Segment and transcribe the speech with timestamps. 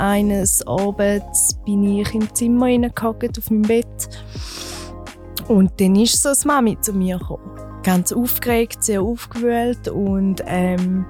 [0.00, 4.08] eines Abends bin ich im Zimmer hineingehockt auf meinem Bett
[5.48, 7.50] und dann ist so eine Mami zu mir gekommen.
[7.82, 11.04] Ganz aufgeregt, sehr aufgewühlt und ähm,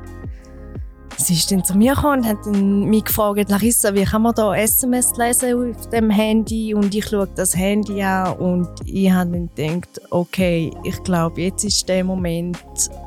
[1.17, 4.55] sie ist dann zu mir gekommen und hat mich gefragt, Larissa, wie kann man da
[4.57, 6.75] SMS lesen auf dem Handy?
[6.75, 11.65] Und ich schaue das Handy an und ich habe dann gedacht, okay, ich glaube, jetzt
[11.65, 12.59] ist der Moment,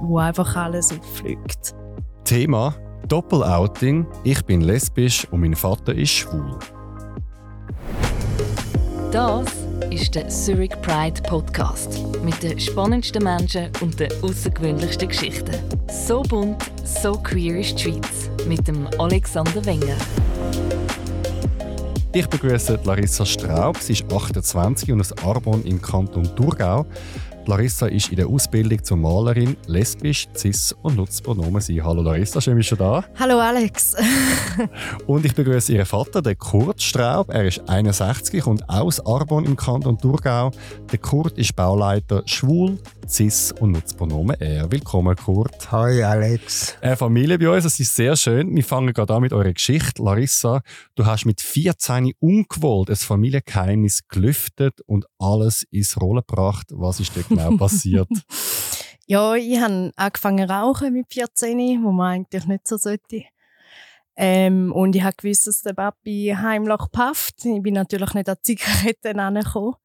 [0.02, 1.76] wo einfach alles auffliegt.
[2.24, 2.76] Thema
[3.08, 4.06] Doppelouting.
[4.24, 6.58] Ich bin lesbisch und mein Vater ist schwul.
[9.12, 9.46] Das
[9.90, 15.56] ist der Zurich Pride Podcast mit den spannendsten Menschen und den außergewöhnlichsten Geschichten.
[15.88, 19.98] So bunt, so queer ist die Schweiz mit dem Alexander Wenger.
[22.16, 23.78] Ich begrüße Larissa Straub.
[23.78, 26.86] Sie ist 28 und aus Arbon im Kanton Thurgau.
[27.46, 31.82] Larissa ist in der Ausbildung zur Malerin, lesbisch, cis und nutzt Pronomen sie.
[31.82, 33.04] Hallo Larissa, schön bist du da.
[33.20, 33.96] Hallo Alex.
[35.08, 37.30] und ich begrüße ihren Vater, den Kurt Straub.
[37.30, 40.52] Er ist 61 und aus Arbon im Kanton Thurgau.
[40.92, 44.72] Der Kurt ist Bauleiter schwul, cis und nutzt Pronomen er.
[44.72, 45.70] Willkommen Kurt.
[45.70, 46.76] Hi Alex.
[46.80, 48.56] Eine Familie bei uns, das ist sehr schön.
[48.56, 50.02] Wir fangen gerade an mit eurer Geschichte.
[50.02, 50.62] Larissa,
[50.96, 56.68] du hast mit 14 ungewollt ein Familiengeheimnis gelüftet und alles ins Rollen gebracht.
[56.72, 58.10] Was ist denn genau passiert?
[59.08, 63.24] ja, ich habe angefangen zu rauchen mit 14, wo man eigentlich nicht so sollte.
[64.16, 67.46] Ähm, und ich habe gewusst, dass der Papi heimlich pafft.
[67.46, 69.76] Ich bin natürlich nicht an Zigaretten angekommen.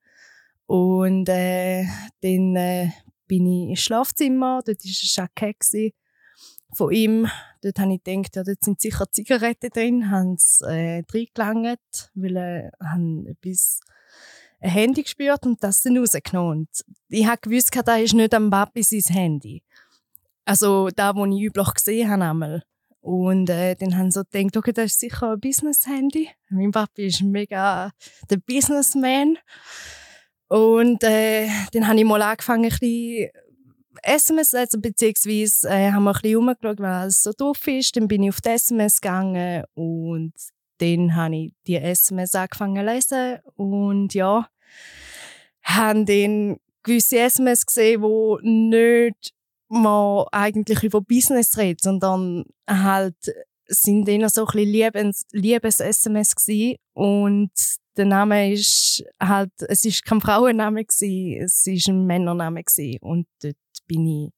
[0.67, 1.85] Und äh,
[2.21, 2.91] dann äh,
[3.27, 5.95] bin ich ins Schlafzimmer, dort war ein Jackett
[6.75, 7.29] von ihm.
[7.63, 12.37] Dort habe ich gedacht, ja, dort sind sicher Zigaretten drin, haben es äh, reingelangt, weil
[12.37, 13.81] äh, etwas
[14.61, 16.69] ein Handy gespürt und das dann rausgenommen.
[17.09, 19.63] Ich habe gewusst, das ist nicht am Papi sein Handy.
[20.45, 22.25] Also da, wo ich üblich gesehen habe.
[22.25, 22.63] Einmal.
[23.01, 26.31] Und äh, dann haben sie gedacht, okay, das ist sicher ein Business-Handy.
[26.51, 27.93] Mein Papi ist mega
[28.29, 29.39] der Businessman.
[30.49, 33.31] Und äh, dann habe ich mal angefangen, ein bisschen
[34.03, 37.97] SMS zu lesen, beziehungsweise äh, haben wir ein bisschen rumgeschaut, was so drauf ist.
[37.97, 40.33] Dann bin ich auf die SMS gegangen und
[40.79, 44.49] dann habe ich die SMS angefangen zu lesen und ja,
[45.63, 49.35] habe dann gewisse SMS gesehen, die nicht
[49.69, 53.17] mal eigentlich über Business reden, sondern halt
[53.67, 56.77] sind dann so ein bisschen Liebes, Liebes-SMS gewesen.
[56.95, 57.51] und
[57.97, 63.27] der Name ist halt, es ist kein Frauenname gewesen, es ist ein Männername gewesen und
[63.43, 63.57] dort
[63.87, 64.31] bin ich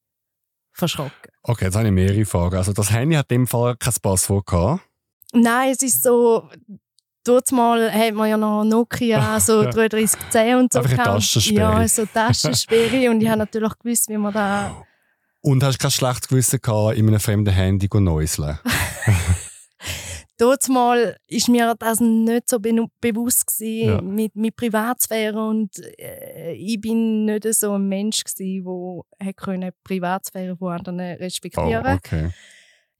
[0.73, 1.31] verschrocken.
[1.43, 2.55] Okay, jetzt habe ich mehrere Fragen.
[2.55, 4.81] Also das Handy hat in dem Fall kein Passwort gehabt?
[5.31, 6.49] Nein, es ist so,
[7.23, 9.69] dort mal hat man ja noch Nokia, so ja.
[9.69, 10.79] 3310 und so.
[10.79, 11.81] Einfach eine Taschensperre.
[11.81, 14.83] Ja, so Taschensperre und ich habe natürlich gewusst, wie man da...
[15.43, 18.59] Und hast du kein schlechtes Gewissen gehabt, in einem fremden Handy zu neuseln?
[20.41, 24.01] dort mal ist mir das nicht so be bewusst gewesen ja.
[24.01, 29.05] mit, mit Privatsphäre und äh, ich bin nicht so ein Mensch gewesen, wo
[29.83, 31.85] Privatsphäre von anderen respektieren.
[31.85, 32.31] Oh, okay.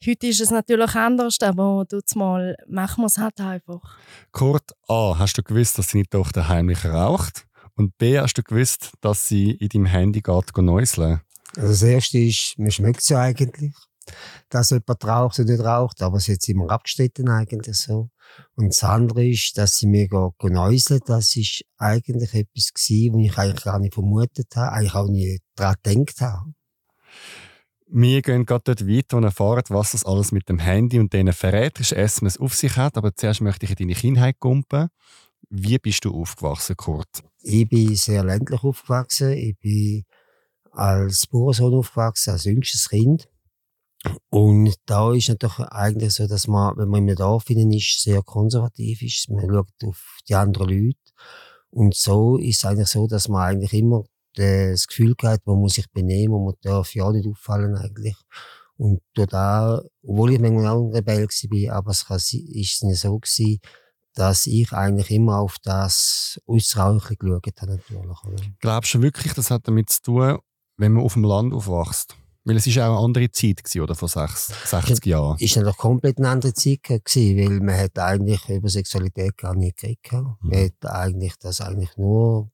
[0.06, 3.98] Heute ist es natürlich anders, aber dort mal machen wir es halt einfach.
[4.32, 7.46] Kurt A, hast du gewusst, dass deine Tochter heimlich raucht?
[7.76, 11.22] Und B, hast du gewusst, dass sie in deinem Handy geht neuseln?
[11.56, 13.74] Also das erste ist, man schmeckt sie eigentlich
[14.50, 18.10] dass jemand raucht oder nicht raucht, aber sie hat immer abgestritten eigentlich so.
[18.56, 20.08] Und das andere ist, dass sie mir
[20.40, 25.08] genäuselt, das ist eigentlich etwas gewesen, was ich eigentlich gar nicht vermutet habe, eigentlich auch
[25.08, 26.54] nie daran gedacht habe.
[27.94, 31.34] Wir gehen gerade dort weiter und erfahren, was das alles mit dem Handy und diesen
[31.34, 32.96] verräterischen SMS auf sich hat.
[32.96, 34.88] Aber zuerst möchte ich in deine Kindheit kumpen.
[35.50, 37.10] Wie bist du aufgewachsen, Kurt?
[37.42, 39.34] Ich bin sehr ländlich aufgewachsen.
[39.34, 40.06] Ich bin
[40.72, 43.28] als Bauernsohn aufgewachsen, als jüngstes Kind.
[44.30, 49.02] Und da ist natürlich eigentlich so, dass man, wenn man im Dorf ist, sehr konservativ
[49.02, 49.30] ist.
[49.30, 50.98] Man schaut auf die anderen Leute.
[51.70, 54.06] Und so ist es eigentlich so, dass man eigentlich immer
[54.36, 58.16] das Gefühl hat, man muss sich benehmen und man darf ja nicht auffallen eigentlich.
[58.78, 63.60] Und da, obwohl ich manchmal auch ein Rebell war, aber es nicht so gewesen,
[64.14, 68.60] dass ich eigentlich immer auf das Äußere geschaut habe, natürlich.
[68.60, 70.38] Glaubst du wirklich, das hat damit zu tun,
[70.78, 72.16] wenn man auf dem Land aufwächst?
[72.44, 73.94] Weil es war auch eine andere Zeit gewesen, oder?
[73.94, 75.38] Vor 60 Jahren.
[75.40, 79.54] Es war eine komplett eine andere Zeit gewesen, weil man hat eigentlich über Sexualität gar
[79.54, 80.12] nicht geredet.
[80.12, 80.36] Mhm.
[80.42, 82.50] Man hat eigentlich das eigentlich nur,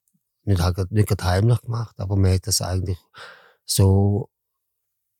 [0.48, 2.98] nicht, nicht heimlich gemacht, aber man hat das eigentlich
[3.64, 4.28] so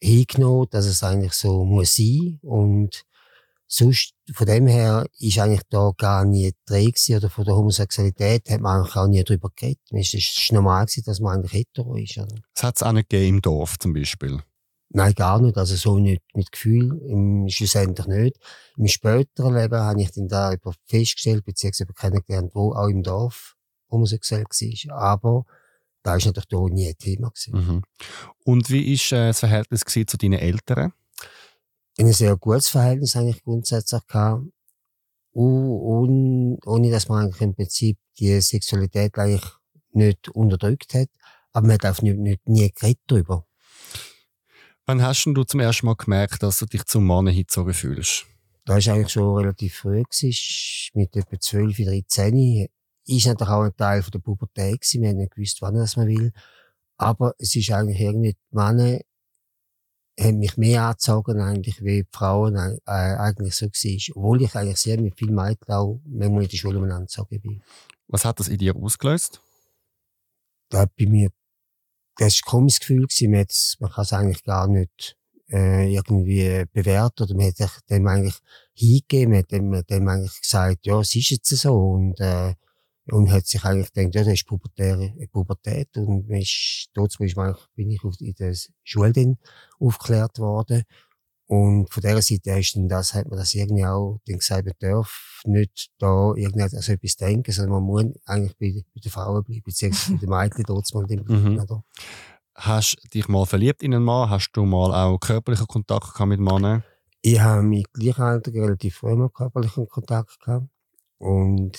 [0.01, 2.39] hingenommen, dass es eigentlich so muss sein.
[2.43, 3.05] Und
[3.67, 8.61] sonst, von dem her, ist eigentlich da gar nie Dreh oder von der Homosexualität hat
[8.61, 9.81] man eigentlich auch nie drüber geredet.
[9.91, 12.37] Es ist normal gewesen, dass man eigentlich hetero ist, oder?
[12.55, 14.43] Es hat es auch nicht gegeben im Dorf, zum Beispiel.
[14.91, 15.59] Nein, gar nicht.
[15.59, 18.37] Also so nicht mit Gefühl, im, schlussendlich nicht.
[18.79, 23.58] Im späteren Leben habe ich dann da über festgestellt, beziehungsweise kennengelernt, wo auch im Dorf
[23.91, 24.97] homosexuell war.
[24.97, 25.45] Aber
[26.03, 27.55] da ist natürlich da nie ein Thema gewesen.
[27.55, 27.83] Mhm.
[28.45, 30.93] Und wie ist äh, das Verhältnis zu deinen Eltern?
[31.99, 34.45] Ein sehr gutes Verhältnis eigentlich grundsätzlich gehabt.
[35.33, 39.45] Und, ohne dass man eigentlich im Prinzip die Sexualität eigentlich
[39.93, 41.09] nicht unterdrückt hat.
[41.53, 43.45] Aber man hat auch nicht, nicht, nie geredet darüber.
[44.87, 48.27] Wann hast du zum ersten Mal gemerkt, dass du dich zum Mann hingezogen fühlst?
[48.65, 52.69] Da war eigentlich schon relativ früh, gewesen, mit etwa 12, 13.
[53.09, 55.03] Ist natürlich auch ein Teil von der Pubertät gewesen.
[55.03, 56.33] Wir haben nicht gewusst, wann das man will.
[56.97, 58.99] Aber es ist eigentlich irgendwie, die Männer
[60.21, 64.17] haben mich mehr angezogen eigentlich, wie die Frauen äh, eigentlich so war.
[64.17, 67.63] Obwohl ich eigentlich sehr mit vielen Mädchen auch manchmal in der Schule angezogen bin.
[68.09, 69.41] Was hat das in dir ausgelöst?
[70.71, 71.31] Da hat bei mir
[72.19, 73.31] das war ein komisches Gefühl gewesen.
[73.31, 73.47] Man,
[73.79, 75.17] man kann es eigentlich gar nicht
[75.51, 78.39] äh, irgendwie bewerten oder man hat sich dem eigentlich
[78.75, 82.55] hingegeben, man hat dem, dem eigentlich gesagt, ja, es ist jetzt so und äh,
[83.11, 87.91] und hat sich eigentlich gedacht, ja, das ist pubertäre Pubertät und man ist, dort bin
[87.91, 89.39] ich auf, in der Schule dann
[89.79, 90.85] aufgeklärt worden
[91.49, 94.75] und von dieser Seite ist dann das, hat man das irgendwie auch dann gesagt, man
[94.79, 99.11] darf nicht da irgendwie an so etwas denken, sondern man muss eigentlich bei, bei den
[99.11, 101.25] Frauen bleiben, beziehungsweise bei den Mädchen dort mal bleiben.
[101.27, 101.83] Mhm.
[102.55, 104.29] Hast du dich mal verliebt in einen Mann?
[104.29, 106.85] Hast du mal auch körperlichen Kontakt gehabt mit Männern?
[107.23, 110.67] Ich habe mit Gleichaltrigen relativ früh mal körperlichen Kontakt gehabt.
[111.17, 111.79] Und,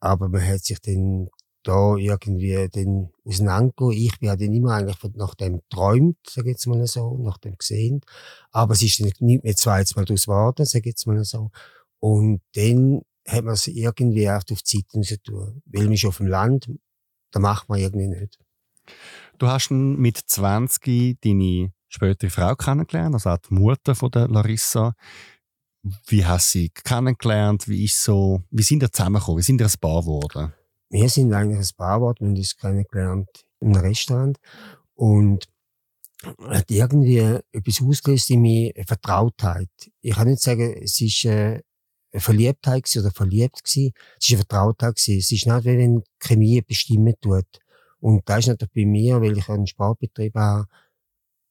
[0.00, 1.28] aber man hat sich dann
[1.62, 3.92] da irgendwie dann auseinandergehen.
[3.92, 7.56] Ich bin halt immer eigentlich nach dem träumt, sag ich jetzt mal so, nach dem
[7.58, 8.00] gesehen.
[8.50, 11.50] Aber es ist nicht mehr zweites Mal daraus geworden, sag ich jetzt mal so.
[11.98, 15.62] Und dann hat man es irgendwie auf die Zeit müssen tun.
[15.66, 16.70] Weil man ist auf dem Land,
[17.32, 18.38] da macht man irgendwie nicht.
[19.38, 24.94] Du hast mit 20 deine spätere Frau kennengelernt, also auch die Mutter von der Larissa.
[26.06, 27.68] Wie hast du sie kennengelernt?
[27.68, 29.38] Wie ist so, wie sind ihr zusammengekommen?
[29.38, 30.52] Wie sind ihr ein Paar geworden?
[30.90, 33.28] wir sind eigentlich ein Paar geworden und uns kennengelernt
[33.60, 34.38] in einem Restaurant
[34.94, 35.46] und
[36.48, 37.18] hat irgendwie
[37.52, 39.70] etwas ausgelöst in mir, eine Vertrautheit.
[40.00, 41.62] Ich kann nicht sagen, es ist äh,
[42.12, 43.92] eine Verliebtheit oder verliebt gewesen.
[44.18, 45.18] Es ist eine Vertrautheit gewesen.
[45.18, 47.46] Es ist nicht, wie wenn Chemie bestimmen tut.
[48.00, 50.66] Und das ist natürlich bei mir, weil ich einen Sportbetrieb habe,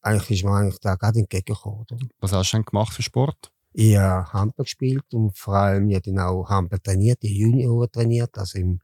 [0.02, 1.86] eigentlich ist mir eigentlich da gerade entgegengekommen.
[2.20, 3.52] Was hast du denn gemacht für Sport?
[3.78, 8.58] Habe Handball gespielt und vor allem, habe dann auch Handball trainiert, die Junioren trainiert, also
[8.58, 8.80] im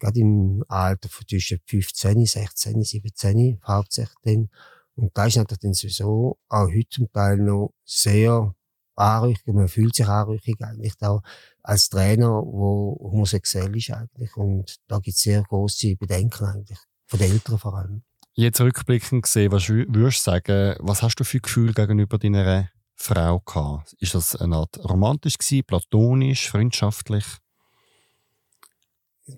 [0.00, 4.48] gerade im Alter von zwischen 15, 16, 17, hauptsächlich dann.
[4.96, 8.54] Und da ist natürlich dann sowieso auch heute zum Teil noch sehr
[8.96, 11.22] anrüchig, man fühlt sich anrüchig eigentlich auch
[11.62, 14.36] als Trainer, wo homosexuell ist eigentlich.
[14.36, 18.02] Und da gibt es sehr große Bedenken eigentlich, von den Eltern vor allem.
[18.32, 22.68] Jetzt rückblickend gesehen, was würdest du sagen, was hast du für Gefühl gegenüber deiner
[23.02, 23.94] Frau gehabt?
[23.94, 27.24] Ist das eine Art romantisch gewesen, platonisch, freundschaftlich?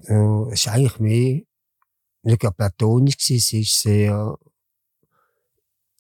[0.09, 1.43] äh, es war eigentlich mehr,
[2.23, 4.37] nicht gerade platonisch gewesen, es ist sehr...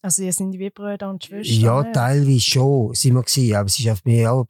[0.00, 1.60] Also ihr sind wie Brüder und Schwestern?
[1.60, 4.44] Ja, teilweise schon, sind wir gewesen, aber es ist auf mir auch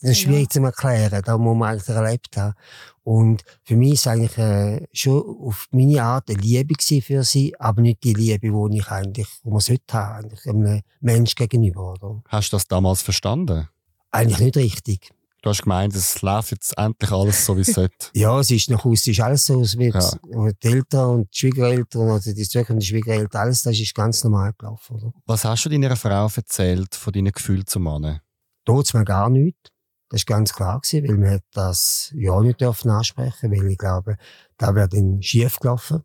[0.00, 0.60] das ist schwierig ja.
[0.60, 2.54] zu erklären, da muss man eigentlich erlebt haben.
[3.02, 7.80] Und für mich ist eigentlich äh, schon auf meine Art eine Liebe für sie, aber
[7.80, 11.94] nicht die Liebe, die ich eigentlich, wo man sollte haben, eigentlich einem Mensch gegenüber.
[11.94, 12.22] Oder?
[12.28, 13.68] Hast du das damals verstanden?
[14.10, 15.10] Eigentlich nicht richtig.
[15.40, 17.94] Du hast gemeint, es läuft jetzt endlich alles so, wie es sollte.
[18.12, 20.52] ja, es ist nach Hause ist alles so, es wird ja.
[20.62, 24.96] die Eltern und die Schwiegereltern oder die zukünftigen Schwiegereltern, alles das ist ganz normal gelaufen.
[24.96, 25.12] Oder?
[25.26, 28.20] Was hast du deiner Frau erzählt von deinen Gefühlen zum Mann?
[28.64, 29.70] Tut mir gar nichts.
[30.08, 34.16] Das war ganz klar, gewesen, weil man das ja nicht dürfen ansprechen weil ich glaube,
[34.56, 36.02] da wäre dann schief gelaufen.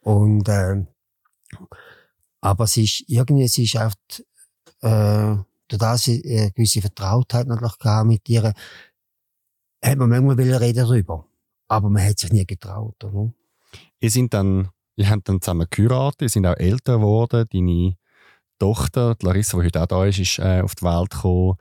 [0.00, 0.84] Und, äh,
[2.40, 4.24] aber es ist, irgendwie, es ist oft,
[4.80, 5.36] äh,
[5.68, 8.52] durch das ich eine gewisse Vertrautheit natürlich gehabt mit ihr,
[9.82, 11.26] hat man manchmal reden darüber.
[11.68, 13.02] Aber man hat sich nie getraut.
[13.04, 13.32] Oder?
[14.00, 17.46] Ihr sind dann, ihr habt dann zusammen geheiratet, ihr sind auch älter geworden.
[17.50, 17.96] Deine
[18.58, 21.56] Tochter, die Larissa, die heute auch da ist, ist äh, auf die Welt gekommen.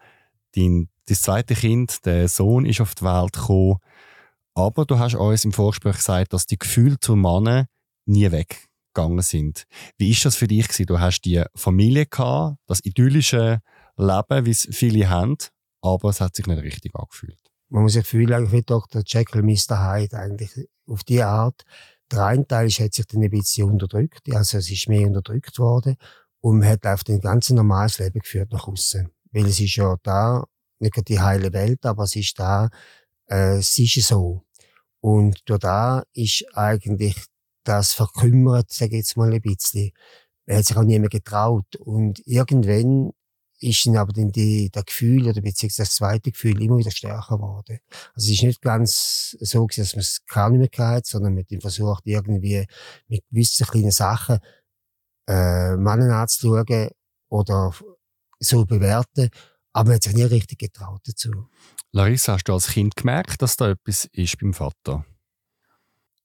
[0.55, 3.77] Dein, das zweite Kind, der Sohn, ist auf die Welt gekommen.
[4.55, 7.65] Aber du hast uns im Vorgespräch gesagt, dass die Gefühle zu Männern
[8.05, 9.65] nie weggegangen sind.
[9.98, 10.86] Wie ist das für dich gewesen?
[10.86, 13.60] Du hast die Familie gehabt, das idyllische
[13.98, 15.38] leben, wie es viele haben,
[15.81, 17.39] aber es hat sich nicht richtig angefühlt.
[17.69, 19.01] Man muss sich fühlen wie Dr.
[19.05, 19.91] Jekyll, Mr.
[19.91, 20.51] Hyde eigentlich
[20.86, 21.63] auf die Art.
[22.12, 25.57] Der eine Teil ist, hat sich dann ein bisschen unterdrückt, also es ist mehr unterdrückt
[25.57, 25.95] worden
[26.41, 29.95] und man hat auf ein ganz normales Leben geführt nach außen, weil es ist ja
[30.03, 30.45] da
[30.84, 32.70] nicht die heile Welt, aber es ist da,
[33.28, 34.44] äh, es ist so.
[35.02, 37.16] Und durch da ist eigentlich
[37.63, 39.92] das verkümmert, sage ich jetzt mal ein bisschen.
[40.46, 41.75] er hat sich auch nie mehr getraut.
[41.78, 43.12] Und irgendwann
[43.60, 47.38] ist dann aber dann die, der Gefühl oder beziehungsweise das zweite Gefühl immer wieder stärker
[47.38, 47.80] geworden.
[48.13, 51.34] Also es ist nicht ganz so gewesen, dass man es gar nicht mehr hat, sondern
[51.36, 52.66] man hat versucht, irgendwie
[53.08, 54.40] mit gewissen kleinen Sachen
[55.28, 56.90] äh, Männer anzuschauen
[57.30, 57.74] oder
[58.40, 59.30] so bewerten,
[59.74, 61.50] aber man hat sich nie richtig getraut dazu.
[61.92, 65.06] Larissa, hast du als Kind gemerkt, dass da etwas ist beim Vater?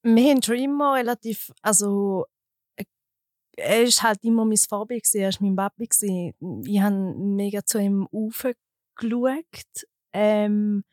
[0.02, 2.26] Wir haben schon immer relativ, also
[3.57, 6.35] er war halt immer mein Vorbild, er war mein Papi.
[6.64, 8.57] Ich habe mega zu ihm aufgeschaut.
[10.12, 10.85] Ähm,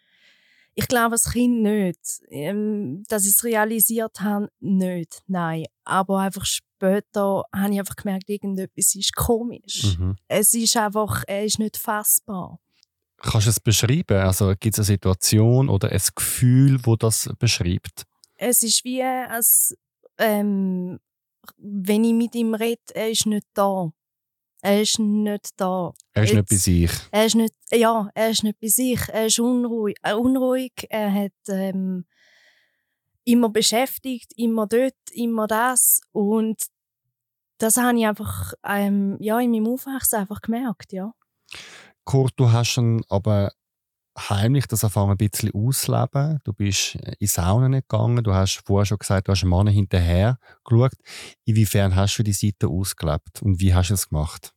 [0.75, 2.21] ich glaube, als Kind nicht.
[2.29, 5.21] Ähm, dass ich es realisiert habe, nicht.
[5.27, 5.65] Nein.
[5.85, 9.97] Aber einfach später habe ich einfach gemerkt, irgendetwas ist komisch.
[9.97, 10.17] Mhm.
[10.27, 12.59] Es ist einfach, er ist nicht fassbar.
[13.17, 14.17] Kannst du es beschreiben?
[14.17, 18.03] Also gibt es eine Situation oder ein Gefühl, wo das beschreibt?
[18.35, 19.75] Es ist wie, als
[20.17, 20.99] ähm,
[21.57, 23.91] wenn ich mit ihm rede, er ist nicht da.
[24.65, 25.93] Er ist nicht da.
[26.13, 26.91] Er ist Jetzt, nicht bei sich.
[27.11, 28.99] Er ist nicht, ja, er ist nicht bei sich.
[29.09, 29.95] Er ist unruhig.
[30.01, 30.71] Äh, unruhig.
[30.89, 32.05] Er hat ähm,
[33.25, 36.01] immer beschäftigt, immer dort, immer das.
[36.13, 36.63] Und
[37.59, 41.13] das habe ich einfach ähm, ja, in meinem Aufwachsen einfach gemerkt, ja.
[42.03, 43.51] Kurt, du hast schon aber
[44.17, 46.39] heimlich das anfangen ein bisschen ausleben.
[46.43, 50.39] Du bist in Saunen gegangen, du hast vorher schon gesagt, du hast einen Mann hinterher
[50.63, 50.93] geschaut.
[51.43, 54.54] Inwiefern hast du die Seite ausgelebt und wie hast du es gemacht?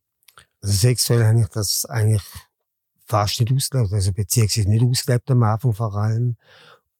[0.60, 2.22] Also sexuell habe ich das eigentlich
[3.04, 6.36] fast nicht ausgelebt, also beziehungsweise nicht ausgelebt am Anfang vor allem.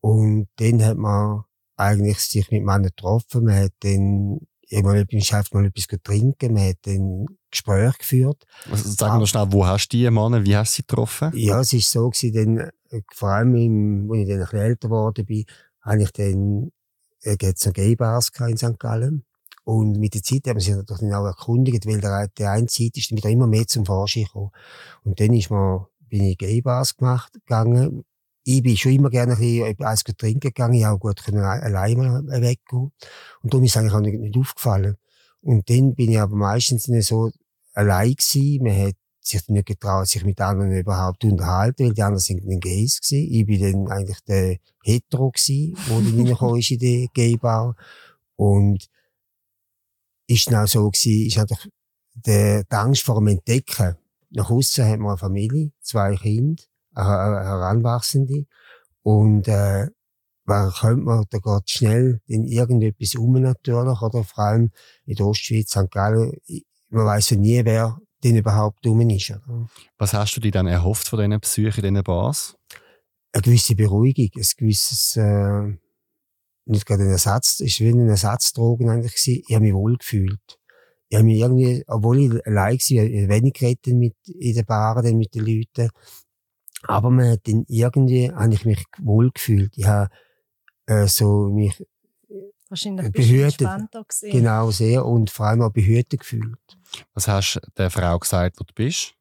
[0.01, 1.45] Und dann hat man
[1.77, 6.69] eigentlich sich mit Männern getroffen, man hat dann mal beim Chef mal etwas trinken, man
[6.69, 8.45] hat dann Gespräche geführt.
[8.71, 11.31] Also, sag mir noch schnell, wo hast du die Männer, wie hast du sie getroffen?
[11.35, 12.57] Ja, es ist so gewesen,
[12.91, 15.45] dann, vor allem, im, als ich dann ein bisschen älter geworden bin,
[15.83, 16.71] habe ich dann,
[17.23, 18.79] äh, gibt's noch Gay-Bars in St.
[18.79, 19.25] Gallen.
[19.69, 22.97] Und mit der Zeit haben sich natürlich dann auch erkundigt, weil der, der eine Zeit
[22.97, 24.51] ist dann wieder immer mehr zum Vorschein gekommen.
[25.05, 28.03] Und dann ist man, bin ich Gay-Bars gemacht, gegangen,
[28.45, 30.73] ich bin schon immer gerne ein bisschen eins trinken gegangen.
[30.73, 32.93] Ich auch gut können alleine weggehen.
[33.43, 34.97] Und darum ist es eigentlich auch nicht, nicht aufgefallen.
[35.43, 37.31] Und dann bin ich aber meistens nicht so
[37.75, 38.65] allein gewesen.
[38.65, 42.43] Man hat sich nicht getraut, sich mit anderen überhaupt zu unterhalten, weil die anderen sind
[42.43, 43.31] dann Gays gewesen.
[43.31, 47.77] Ich bin dann eigentlich der Hetero gewesen, der dann reingekommen ist in die Gay-Bar.
[48.37, 48.89] Und
[50.29, 51.67] ist dann auch so gewesen, ist einfach
[52.15, 53.97] der, die Angst vor dem Entdecken.
[54.31, 56.63] Nach außen hat man eine Familie, zwei Kinder
[56.95, 58.47] Heranwachsende.
[59.03, 59.89] Und, äh,
[60.45, 64.71] man könnte man, da geht schnell in irgendetwas um natürlich, oder vor allem
[65.05, 65.91] in der Ostschweiz, St.
[65.91, 66.33] Gallen,
[66.89, 69.31] man weiß ja nie, wer denn überhaupt um ist.
[69.31, 69.69] Oder?
[69.99, 72.57] Was hast du dir dann erhofft von diesen Psyche, diesen Bars?
[73.33, 75.77] Eine gewisse Beruhigung, ein gewisses, äh,
[76.69, 79.43] nicht gerade ein Ersatz, es war wie ein Ersatzdrogen eigentlich gewesen.
[79.47, 80.59] Ich habe mich wohl gefühlt.
[81.09, 85.35] Ich habe mich irgendwie, obwohl ich allein war, wenig geredet mit, in den Baren, mit
[85.35, 85.91] den Leuten,
[86.83, 89.77] aber man hat dann irgendwie, habe ich mich wohl gefühlt.
[89.77, 90.11] Ich habe
[90.87, 91.85] äh, so mich
[92.69, 93.69] Wahrscheinlich behütet,
[94.21, 95.07] Genau, sehr.
[95.07, 96.59] Und vor allem auch behütet gefühlt.
[97.15, 99.15] Was hast du der Frau gesagt, wo du bist?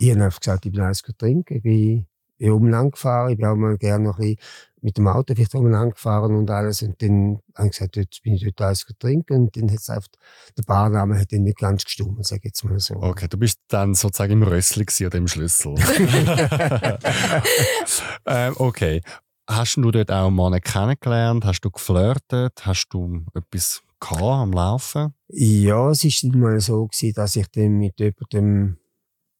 [0.00, 1.56] Ich habe einfach gesagt, ich bin alles trinken.
[1.56, 2.06] Ich bin,
[2.38, 3.32] bin umeinander gefahren.
[3.32, 4.38] Ich bin auch mal gerne noch ein bisschen
[4.86, 6.80] mit dem Auto vielleicht umeinander gefahren und alles.
[6.80, 9.34] Und dann habe ich gesagt, jetzt bin ich dort alles trinken.
[9.34, 10.06] Und dann hat es einfach,
[10.56, 12.94] der Barname hat dann nicht ganz gestimmt, sage ich jetzt mal so.
[12.94, 15.74] Okay, du bist dann sozusagen im Rössli oder im Schlüssel.
[18.26, 19.02] ähm, okay.
[19.50, 21.44] Hast du dort auch Männer kennengelernt?
[21.44, 22.64] Hast du geflirtet?
[22.64, 25.14] Hast du etwas gehabt am Laufen?
[25.26, 28.78] Ja, es war mal so, gewesen, dass ich dann mit jemandem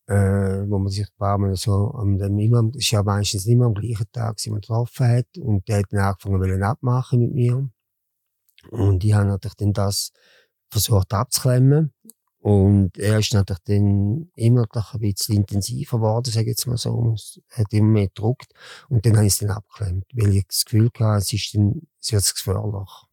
[0.07, 2.39] äh, wo man sich ein paar Mal so am dem
[2.71, 5.27] es ist ja meistens immer am gleichen Tag, sie man getroffen hat.
[5.39, 7.69] Und der hat dann angefangen wollen abmachen mit mir.
[8.71, 10.13] Und ich habe natürlich dann das
[10.71, 11.93] versucht abzuklemmen.
[12.47, 16.77] Und er ist natürlich dann immer noch ein bisschen intensiver geworden, sage ich jetzt mal
[16.77, 18.53] so, es hat immer mehr gedruckt
[18.89, 21.83] und dann habe ich es dann abgeklemmt, weil ich das Gefühl hatte, es ist dann,
[22.01, 23.06] es wird gefährlich.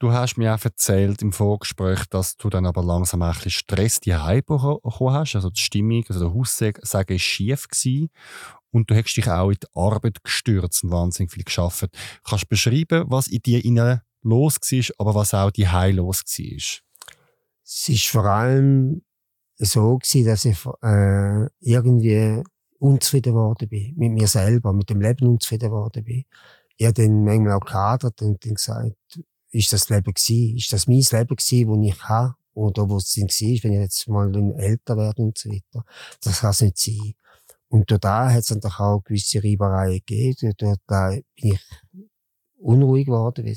[0.00, 4.00] Du hast mir auch erzählt im Vorgespräch, dass du dann aber langsam ein bisschen Stress
[4.00, 5.34] die bekommen hast.
[5.34, 8.08] Also die Stimmung, also der Haussagen war schief gewesen.
[8.70, 11.90] Und du hast dich auch in die Arbeit gestürzt und wahnsinnig viel geschafft.
[12.24, 16.80] Kannst du beschreiben, was in dir innen los war, aber was auch die los war?
[17.62, 19.02] Es war vor allem
[19.58, 22.42] so gewesen, dass ich äh, irgendwie
[22.78, 23.94] unzufrieden geworden bin.
[23.98, 26.24] Mit mir selber, mit dem Leben unzufrieden geworden bin.
[26.78, 30.56] Ich habe dann manchmal auch gehadert und dann gesagt, ist das Leben gewesen?
[30.56, 32.34] Ist das mein Leben gewesen, das ich habe?
[32.54, 35.84] Oder wo es dann war, wenn ich jetzt mal älter werde und so weiter?
[36.22, 37.14] Das kann es nicht sein.
[37.68, 40.52] Und da hat es dann auch gewisse Reibereien gegeben.
[40.58, 41.60] Dort da bin ich
[42.58, 43.56] unruhig geworden, wie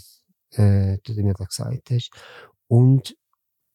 [0.61, 2.11] äh, du mir das gesagt hast.
[2.67, 3.15] Und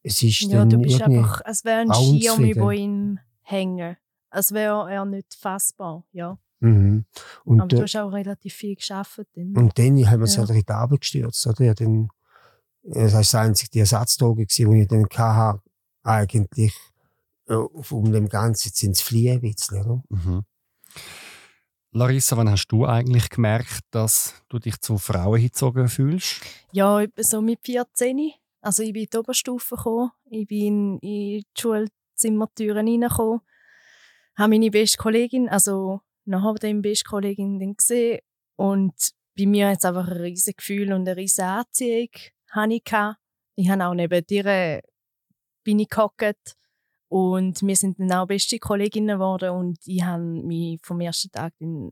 [0.02, 3.96] es ist Ja, dann du bist einfach, es wäre ein Schirm über ihm hängen.
[4.30, 6.38] Es wäre er nicht fassbar, ja.
[6.60, 7.04] Mhm.
[7.44, 9.20] Und, Aber du äh, hast auch relativ viel geschafft.
[9.34, 9.56] Dann.
[9.56, 10.38] und dann haben wir Ja.
[10.38, 11.46] halt in die Arbeit gestürzt.
[11.46, 11.64] Oder?
[11.64, 12.08] Ja, dann,
[12.82, 15.62] das war das einzige die Ersatztage, die ich dann hatte,
[16.02, 16.74] eigentlich
[17.46, 19.36] äh, um dem Ganzen zu entfliehen.
[19.36, 20.02] Ein bisschen, oder?
[20.08, 20.42] Mhm.
[21.92, 26.42] Larissa, wann hast du eigentlich gemerkt, dass du dich zu Frauen hingezogen fühlst?
[26.72, 28.32] Ja, etwa so mit 14.
[28.60, 33.40] Also ich bin in die Oberstufe gekommen, ich bin in die Schulzimmertüren reingekommen,
[34.36, 38.20] habe meine beste Kollegin, also nachher die beste Kollegin dann gesehen
[38.56, 38.94] und
[39.36, 42.08] bei mir hat es einfach ein riesiges Gefühl und eine riesige Anziehung
[42.50, 42.82] habe ich.
[43.56, 44.82] Ich habe auch neben dir äh,
[45.64, 46.54] bin gehockt
[47.08, 51.52] und wir sind dann auch beste Kolleginnen geworden und ich habe mich vom ersten Tag
[51.58, 51.90] dann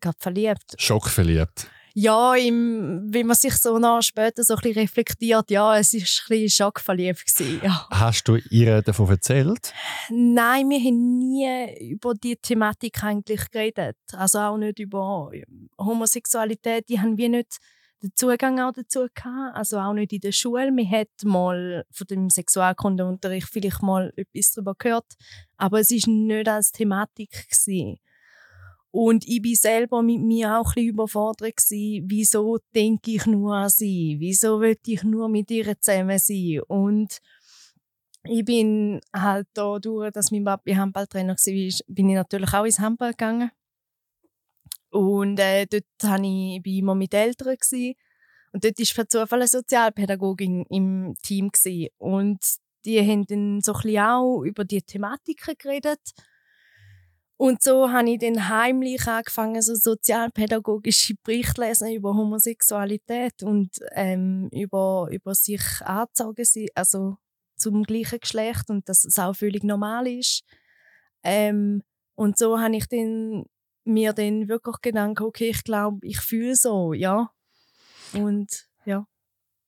[0.00, 0.74] gerade verliebt.
[0.78, 1.70] Schockverliebt.
[1.94, 6.00] Ja, im, wenn man sich so nach später so ein bisschen reflektiert, ja, es war
[6.00, 7.24] ein bisschen schockverliebt.
[7.26, 7.86] Gewesen, ja.
[7.90, 9.72] Hast du ihr davon erzählt?
[10.08, 13.96] Nein, wir haben nie über die Thematik eigentlich geredet.
[14.12, 15.30] Also auch nicht über
[15.78, 16.88] Homosexualität.
[16.88, 17.58] Die haben wir nicht
[18.02, 19.56] den Zugang auch dazu gehabt.
[19.56, 20.70] Also auch nicht in der Schule.
[20.72, 25.14] Wir hätten mal von dem Sexualkundeunterricht vielleicht mal etwas darüber gehört.
[25.56, 27.48] Aber es war nicht als Thematik.
[27.48, 27.98] Gewesen.
[28.92, 32.04] Und ich bin selber mit mir auch ein bisschen überfordert gewesen.
[32.08, 34.16] Wieso denke ich nur an sie?
[34.18, 36.60] Wieso will ich nur mit ihr zusammen sein?
[36.66, 37.20] Und
[38.24, 42.80] ich bin halt da durch, dass mein Papi Handballtrainer war, bin ich natürlich auch ins
[42.80, 43.50] Handball gegangen.
[44.90, 47.56] Und äh, dort war ich bin immer mit Eltern.
[47.56, 47.94] Gewesen.
[48.52, 51.50] Und dort war per Zufall eine Sozialpädagogin im Team.
[51.50, 51.88] Gewesen.
[51.98, 52.40] Und
[52.84, 56.00] die haben dann so ein bisschen auch über die Thematiken geredet.
[57.40, 64.50] Und so habe ich dann heimlich angefangen, so sozialpädagogische Berichte lesen über Homosexualität und ähm,
[64.52, 66.44] über, über sich anzogen
[66.74, 67.16] also
[67.56, 70.42] zum gleichen Geschlecht und dass es auch völlig normal ist.
[71.22, 71.82] Ähm,
[72.14, 73.46] und so habe ich dann,
[73.84, 77.30] mir dann wirklich gedacht, okay, ich glaube, ich fühle so, ja.
[78.12, 79.06] Und ja.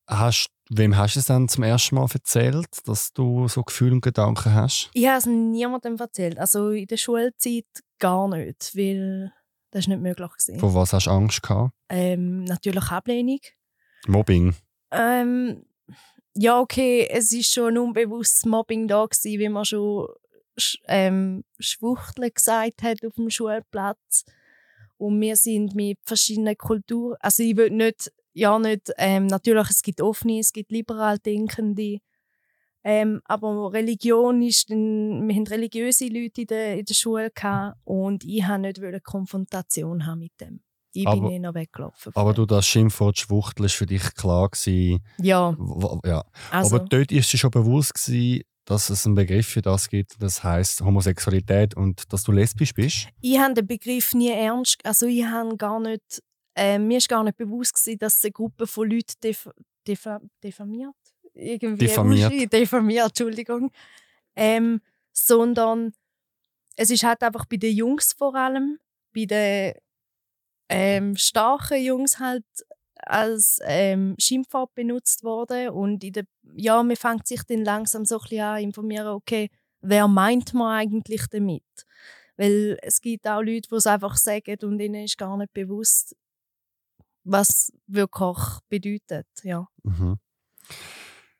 [0.07, 4.01] Hast, wem hast du es dann zum ersten Mal erzählt, dass du so Gefühle und
[4.01, 4.91] Gedanken hast?
[4.95, 6.39] Ich habe es niemandem erzählt.
[6.39, 7.67] Also in der Schulzeit
[7.99, 9.33] gar nicht, weil
[9.71, 10.31] das war nicht möglich.
[10.31, 10.59] Gewesen.
[10.59, 11.73] Vor was hast du Angst gehabt?
[11.89, 13.41] Ähm, natürlich Ablehnung.
[14.07, 14.55] Mobbing.
[14.91, 15.65] Ähm,
[16.35, 20.09] ja, okay, es ist schon ein unbewusstes Mobbing da gewesen, wie man schon
[20.59, 24.25] sch ähm, Schwuchteln gesagt hat auf dem Schulplatz.
[24.99, 29.83] Und wir sind mit verschiedenen Kulturen, also ich will nicht, ja nicht, ähm, natürlich es
[29.83, 31.99] gibt offene, es gibt liberal Denkende,
[32.85, 37.79] ähm, aber Religion ist, dann, wir haben religiöse Leute in der, in der Schule gehabt
[37.85, 40.61] und ich wollte nicht wollte Konfrontation haben mit dem.
[40.93, 42.13] Ich Aber- bin eher weggelaufen.
[42.15, 45.03] Aber du, das Schimpfwort Schwuchtel ist für dich klar gewesen.
[45.19, 45.57] Ja,
[46.05, 46.25] ja.
[46.51, 46.77] also...
[46.77, 50.45] Aber dort ist dir schon bewusst gewesen, dass es einen Begriff für das gibt, das
[50.45, 53.09] heißt Homosexualität und dass du lesbisch bist.
[53.21, 56.23] ich habe den Begriff nie ernst, also ich habe gar nicht,
[56.55, 59.49] äh, mir ist gar nicht bewusst gewesen, dass eine Gruppe von Leuten def
[59.87, 60.95] defa diffamiert,
[61.35, 62.33] irgendwie Diffamiert.
[62.53, 63.71] Diffamiert, Entschuldigung,
[64.37, 64.81] ähm,
[65.13, 65.93] sondern
[66.77, 68.79] es ist halt einfach bei den Jungs vor allem,
[69.15, 69.75] bei den
[70.69, 72.45] ähm, starken Jungs halt
[72.95, 76.25] als ähm, Schimpfwort benutzt worden und in der,
[76.57, 80.77] ja, man fängt sich dann langsam so ein bisschen an informieren, okay, wer meint man
[80.77, 81.65] eigentlich damit?
[82.37, 86.17] Weil es gibt auch Leute, die es einfach sagen und ihnen ist gar nicht bewusst,
[87.25, 89.27] was wirklich bedeutet.
[89.43, 89.69] Ja.
[89.83, 90.19] Mhm.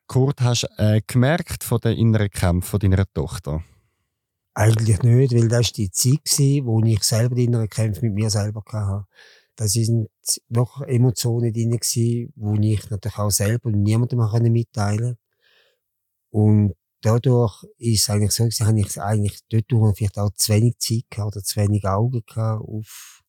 [0.07, 3.63] Kurt, hast du äh, gemerkt von den inneren Kämpfen deiner Tochter?
[4.53, 8.29] Eigentlich nicht, weil das war die Zeit, wo ich selber die inneren Kämpfe mit mir
[8.29, 9.07] selber hatte.
[9.55, 10.09] Da sind
[10.49, 11.79] noch Emotionen drin,
[12.35, 15.17] wo ich natürlich auch selber niemandem mehr mitteilen konnte.
[16.29, 20.77] Und dadurch ist es eigentlich so, gewesen, habe ich eigentlich dort vielleicht auch zu wenig
[20.79, 23.22] Zeit gehabt oder zu wenig Augen gehabt auf die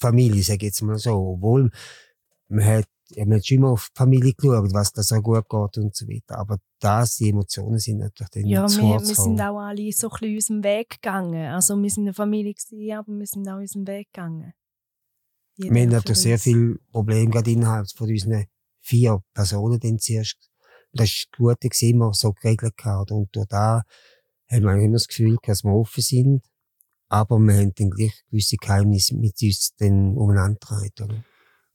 [0.00, 1.12] Familie, sage ich jetzt mal so.
[1.12, 1.70] Obwohl,
[2.48, 5.78] man hat, man hat schon immer auf die Familie geschaut, was da so gut geht
[5.78, 6.38] und so weiter.
[6.38, 10.12] Aber das, die Emotionen sind natürlich dann Ja, wir, wir sind auch alle so ein
[10.12, 11.46] bisschen unserem Weg gegangen.
[11.46, 14.52] Also wir sind eine Familie, gewesen, aber wir sind auch unserem Weg gegangen.
[15.56, 18.46] Jeder Wir haben natürlich sehr viele Probleme gerade innerhalb von unseren
[18.80, 20.36] vier Personen dann zuerst.
[20.92, 23.12] Das ist das Gute gewesen, immer so geregelt gehabt.
[23.12, 23.82] Und durch da
[24.50, 26.42] haben wir immer das Gefühl, dass wir offen sind.
[27.10, 31.24] Aber wir haben dann gleich gewisse Geheimnisse mit uns dann umeinander getragen, oder?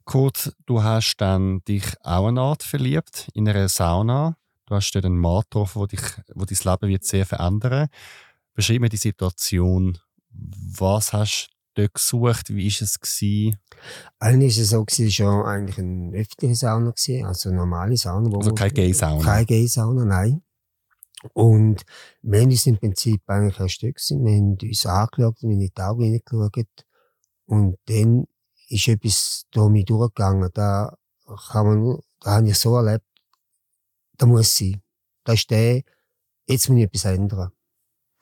[0.06, 4.38] Kurt, du hast dann dich auch eine Art verliebt in einer Sauna.
[4.66, 6.02] Du hast dort einen Mann getroffen, wo, dich,
[6.34, 7.90] wo dein Leben wird sehr verändern.
[8.54, 9.98] Beschreib mir die Situation.
[10.30, 12.50] Was hast du dort gesucht?
[12.50, 13.00] Wie war es?
[13.00, 13.58] Gewesen?
[14.20, 18.32] Eigentlich ist es so, gewesen, schon eigentlich eine öffentliche Sauna gewesen, also eine normale Sauna.
[18.32, 19.24] Wo Also keine Gay-Sauna?
[19.24, 20.42] Keine Gay-Sauna, nein.
[21.34, 21.84] Und
[22.22, 24.26] wir haben uns im Prinzip eigentlich ein Stück gewesen.
[24.26, 26.86] Wir haben uns angeschaut, wir haben in die Augen hineingeschaut.
[27.46, 28.26] Und dann
[28.70, 30.50] ist etwas durch mich durchgegangen.
[30.54, 30.96] Da
[31.50, 33.06] kann man, da habe ich so erlebt,
[34.18, 34.82] da muss sein.
[35.24, 35.82] Da ist der,
[36.48, 37.52] jetzt muss ich etwas ändern.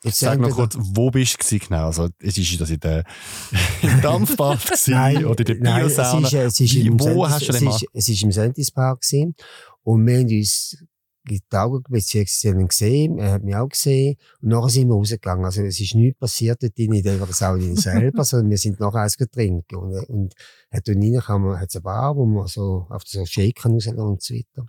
[0.04, 1.86] Jetzt Sag noch kurz, wo bist du genau?
[1.86, 3.04] Also, ist das in der
[3.82, 6.28] im Dampfbad nein, oder in der Biosauna?
[6.28, 8.32] Nein, es ist, es ist Wie, wo hast du den es ist, es ist im
[8.32, 9.34] Sentispark gewesen.
[9.82, 10.76] Und wir haben uns
[11.24, 14.16] die Augen, beziehungsweise ihn gesehen, er hat mich auch gesehen.
[14.40, 15.44] Und nachher sind wir rausgegangen.
[15.44, 19.16] Also, es ist nichts passiert dort in der Sauna selber, sondern wir sind nachher eins
[19.16, 19.72] getrinkt.
[19.72, 20.34] Und, und
[20.70, 24.22] hat dort reingekommen, hat es eine Bar, wo man so auf so Shaken rauslassen und
[24.22, 24.66] so weiter.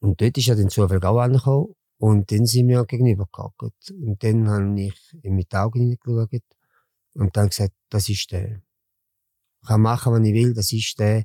[0.00, 1.74] Und dort ist ja den Zufall auch angekommen.
[1.98, 3.90] Und dann sind wir gegenüber gehockt.
[3.90, 6.42] Und dann habe ich in die Augen hineingeschaut
[7.14, 8.62] und dann gesagt, das ist der.
[9.60, 11.24] Ich kann machen, was ich will, das ist der.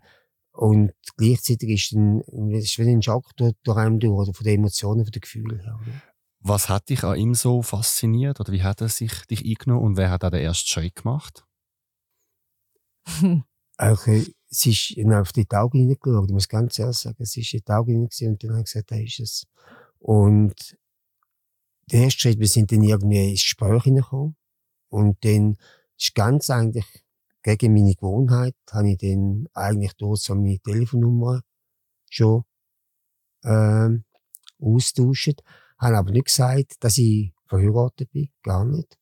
[0.53, 4.43] Und gleichzeitig ist dann, es ist wie ein Schock durch, durch einen durch, oder von
[4.43, 5.79] den Emotionen, von den Gefühlen her.
[6.39, 9.97] Was hat dich an ihm so fasziniert oder wie hat er sich dich eingenommen und
[9.97, 11.45] wer hat da den ersten Schritt gemacht?
[13.77, 17.61] also, es ist auf die Augen hineingeschaut, ich muss ganz ehrlich sagen, es ist in
[17.65, 19.47] die Augen hineingesehen und dann habe ich gesagt, da ist es.
[19.97, 20.77] Und
[21.91, 24.35] der erste Schritt, wir sind dann irgendwie ins Gespräch hineingekommen.
[24.89, 25.57] Und dann
[25.97, 26.85] ist ganz eigentlich
[27.43, 31.41] gegen meine Gewohnheit, habe ich dann eigentlich dort so meine Telefonnummer
[32.09, 32.43] schon
[33.43, 34.05] ähm,
[34.59, 35.43] austauscht.
[35.77, 38.97] Habe aber nicht gesagt, dass ich verheiratet bin, gar nicht.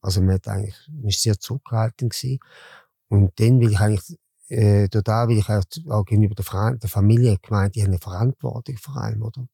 [0.00, 2.38] Also man hat eigentlich, man ist sehr zurückgehalten gewesen.
[3.08, 7.74] Und dann will ich eigentlich äh, da will ich auch, gegenüber der, der Familie gemeint,
[7.74, 9.46] die haben eine Verantwortung vor allem, oder?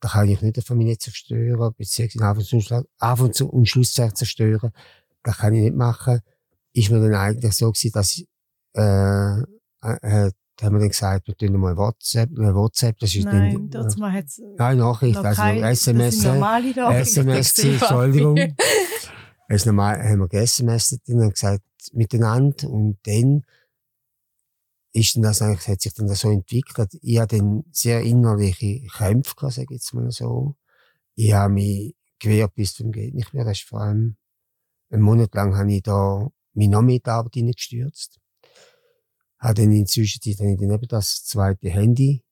[0.00, 4.72] Da kann ich nicht eine Familie zerstören, beziehungsweise Anfang und, und Schlusszeit zerstören.
[5.22, 6.20] Das kann ich nicht machen.
[6.74, 8.28] Ist mir dann eigentlich so gewesen, dass ich,
[8.74, 13.24] äh, äh, da haben wir dann gesagt, wir tun mal WhatsApp, äh, WhatsApp, das ist
[13.24, 18.38] Nein, dann, das mal jetzt Nein, Nachricht, also kein, SMS, SMS, Entschuldigung.
[19.48, 23.42] Als normal haben wir ge-SMS dann gesagt, miteinander und dann
[24.92, 26.98] ist dann das eigentlich, hat sich dann so entwickelt.
[27.00, 30.54] Ich hatte dann sehr innerliche Kämpfe gehabt, sag ich jetzt mal so.
[31.14, 33.44] Ich habe mich gewehrt bis zum geht nicht mehr.
[33.44, 34.16] Das ist vor allem,
[34.90, 38.18] einen Monat lang habe ich da mit Arbeit hineingestürzt.
[39.38, 42.22] Habe dann inzwischen dann eben das zweite Handy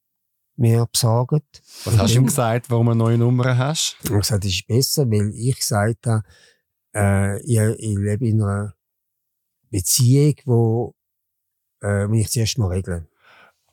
[0.56, 1.62] mir besorgt.
[1.85, 3.96] Was hast du ihm gesagt, warum du eine neue Nummer hast?
[4.02, 6.22] Ich habe gesagt, das ist besser, weil ich gesagt habe,
[6.94, 8.74] äh, ich, ich lebe in einer
[9.70, 10.94] Beziehung, wo
[11.83, 13.06] äh, muss ich zuerst mal regeln.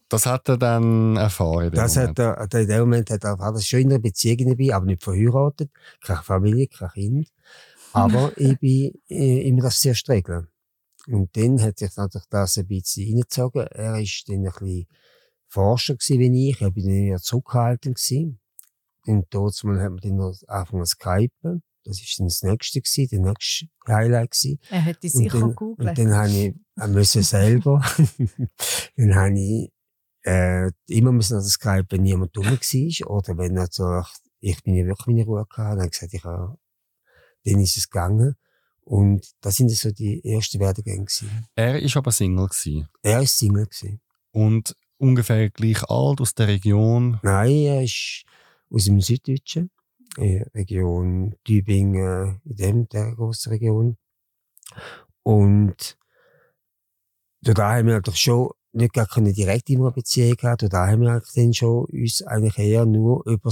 [0.09, 1.71] Das hat er dann erfahren?
[1.73, 2.19] Das Moment.
[2.19, 4.73] hat er, in dem Moment hat er erfahren, dass ich schon in einer Beziehung dabei,
[4.73, 5.69] aber nicht verheiratet,
[6.01, 7.29] keine Familie, kein Kind.
[7.97, 10.47] Aber ich bin äh, immer das zuerst regeln.
[11.07, 13.67] Und dann hat sich natürlich das ein bisschen reingezogen.
[13.67, 14.87] Er war dann ein bisschen
[15.47, 16.61] Forscher gewesen, wie ich.
[16.61, 18.39] Er war dann eher zurückhaltend gewesen.
[19.05, 21.63] Und dort hat man dann angefangen zu skypen.
[21.85, 24.59] Das war dann das nächste gewesen, der nächste Highlight gewesen.
[24.69, 25.89] Er hätte sicher gegoogelt.
[25.89, 27.81] Und dann habe ich, er müssen selber,
[28.97, 29.71] dann habe ich,
[30.23, 34.03] äh, immer müssen das Skype, wenn niemand dumm war, oder wenn also,
[34.41, 36.57] ich bin ja wirklich meine Ruhe gehabt, dann habe ich gesagt, ich habe,
[37.47, 38.35] dann ist es gegangen.
[38.81, 41.47] Und das sind so die ersten Werdegänge gewesen.
[41.55, 42.87] Er ist aber Single gewesen.
[43.01, 44.01] Er ist Single gewesen.
[44.31, 47.19] Und ungefähr gleich alt aus der Region?
[47.21, 48.23] Nein, er ist
[48.69, 49.71] aus dem Süddeutschen.
[50.17, 53.97] Region Tübingen, in dem, der grossen Region.
[55.21, 55.97] Und
[57.41, 60.63] da haben wir natürlich schon nicht gar keine direkte Beziehung gehabt.
[60.71, 63.51] Da haben wir dann schon uns eigentlich eher nur über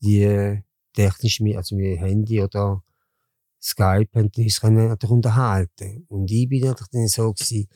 [0.00, 0.62] die
[0.94, 2.82] technische, also mit Handy oder
[3.62, 6.06] Skype und uns können natürlich unterhalten.
[6.08, 7.68] Und ich bin natürlich dann so gewesen,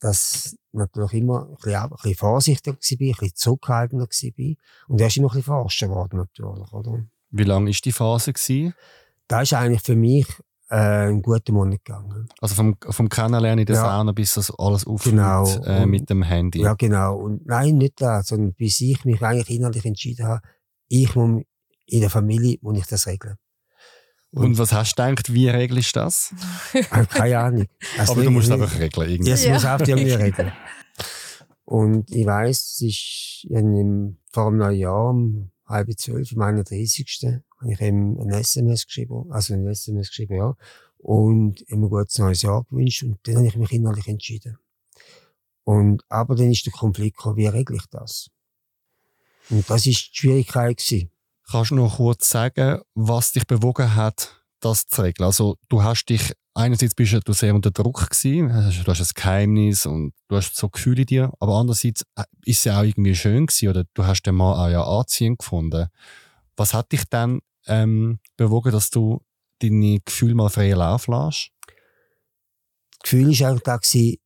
[0.00, 4.54] dass natürlich immer ein bisschen, ein bisschen vorsichtiger war, ein bisschen zurückhaltender war.
[4.88, 7.04] Und er ist immer ein bisschen forscher geworden, natürlich, oder?
[7.30, 8.32] Wie lange war die Phase?
[8.32, 8.74] Gewesen?
[9.26, 10.26] Das ist eigentlich für mich
[10.68, 12.28] äh, einen guten Monat gegangen.
[12.40, 13.82] Also vom, vom Kennenlernen in der ja.
[13.82, 15.64] Sauna bis das alles aufhört genau.
[15.64, 16.60] äh, mit dem Handy?
[16.60, 17.16] Ja, genau.
[17.16, 20.42] Und nein, nicht das, sondern bis ich mich eigentlich innerlich entschieden habe,
[20.88, 21.42] ich muss
[21.86, 23.36] in der Familie muss ich das regeln.
[24.30, 26.34] Und, und was hast du gedacht, wie regelst du das?
[27.10, 27.66] Keine Ahnung.
[27.96, 29.10] Also Aber du musst es einfach regeln.
[29.10, 29.30] Irgendwie.
[29.30, 30.52] Ja, es muss auch irgendwie regeln.
[31.64, 35.14] Und ich weiss, es ist in, vor einem neuen Jahr,
[35.66, 37.20] halb zwölf, am 31.
[37.60, 40.56] habe ich ihm ein SMS geschrieben, also ein SMS geschrieben, ja.
[40.98, 43.04] Und ihm ein gutes neues Jahr gewünscht.
[43.04, 44.58] Und dann habe ich mich innerlich entschieden.
[45.62, 48.30] Und, aber dann ist der Konflikt gekommen, wie regle ich das?
[49.48, 51.10] Und das ist die Schwierigkeit gewesen.
[51.50, 55.26] Kannst du noch kurz sagen, was dich bewogen hat, das zu regeln?
[55.26, 59.86] Also, du hast dich, einerseits bist du sehr unter Druck gewesen, du hast ein Geheimnis
[59.86, 63.14] und du hast so Gefühle in dir, aber andererseits äh, ist es ja auch irgendwie
[63.14, 65.88] schön gewesen, oder du hast den Mann auch ja anziehend gefunden.
[66.56, 69.22] Was hat dich dann ähm, bewogen, dass du
[69.60, 71.50] deine Gefühle mal freien Lauf lässt?
[72.90, 74.16] Das Gefühl war eigentlich da, gewesen,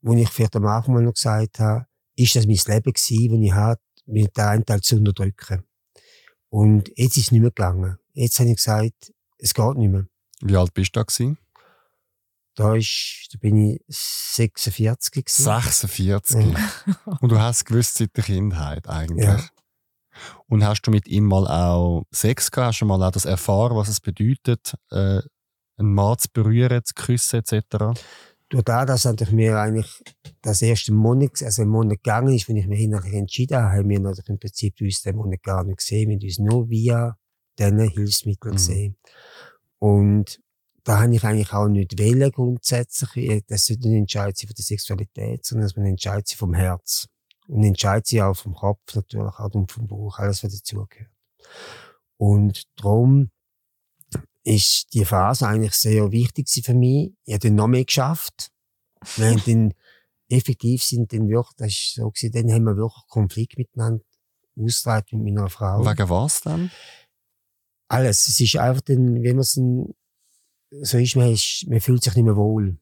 [0.00, 3.40] wo ich vielleicht am Anfang mal noch gesagt habe, ist das mein Leben gewesen, das
[3.40, 5.67] ich hatte, mit den einen Teil zu unterdrücken.
[6.50, 7.98] Und jetzt ist es nicht mehr gegangen.
[8.14, 10.06] Jetzt habe ich gesagt, es geht nicht mehr.
[10.40, 11.38] Wie alt bist du da gewesen?
[12.54, 15.44] Da, ist, da bin ich 46 gewesen.
[15.44, 16.46] 46.
[16.46, 16.70] Ja.
[17.20, 19.26] Und du hast gewusst seit der Kindheit eigentlich.
[19.26, 19.48] Ja.
[20.46, 22.72] Und hast du mit ihm mal auch Sex gehabt?
[22.72, 25.20] Hast du mal auch das erfahren, was es bedeutet, äh,
[25.76, 27.96] einen Mann zu berühren, zu küssen etc.?
[28.50, 30.02] Durch das, dass natürlich mir eigentlich
[30.40, 33.88] das erste Monat, also ein Monat gegangen ist, wenn ich mich hinterher entschieden habe, haben
[33.90, 36.08] wir natürlich im Prinzip uns den Monat gar nicht gesehen.
[36.08, 37.18] Wir haben uns nur via
[37.58, 38.56] diesen Hilfsmitteln Mhm.
[38.56, 38.96] gesehen.
[39.78, 40.40] Und
[40.84, 43.44] da habe ich eigentlich auch nicht wählen grundsätzlich.
[43.46, 46.54] Das sollte ein Entscheid sein von der Sexualität, sondern es muss ein Entscheid sein vom
[46.54, 47.06] Herz.
[47.48, 51.10] Und ein Entscheid sein auch vom Kopf natürlich, auch und vom Bauch, alles, was dazugehört.
[52.16, 53.30] Und darum
[54.48, 57.12] ist die Phase eigentlich sehr wichtig für mich.
[57.24, 58.50] Ich habe dann noch mehr geschafft.
[59.16, 59.74] Wir haben dann
[60.28, 64.04] effektiv sind dann wirklich, das ist so gewesen, dann haben wir wirklich Konflikt miteinander
[64.58, 65.84] ausgetragen mit meiner Frau.
[65.84, 66.70] Wegen was dann?
[67.88, 68.28] Alles.
[68.28, 69.60] Es ist einfach dann, wenn man es
[70.82, 72.76] so ist, man, ist, man fühlt sich nicht mehr wohl.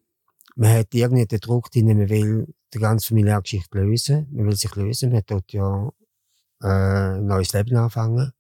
[0.57, 4.26] Man hat irgendwie den Druck drin, man will die ganze familiäre Geschichte lösen.
[4.33, 5.11] Man will sich lösen.
[5.11, 5.92] Man hat dort ja
[6.62, 8.33] äh, ein neues Leben anfangen.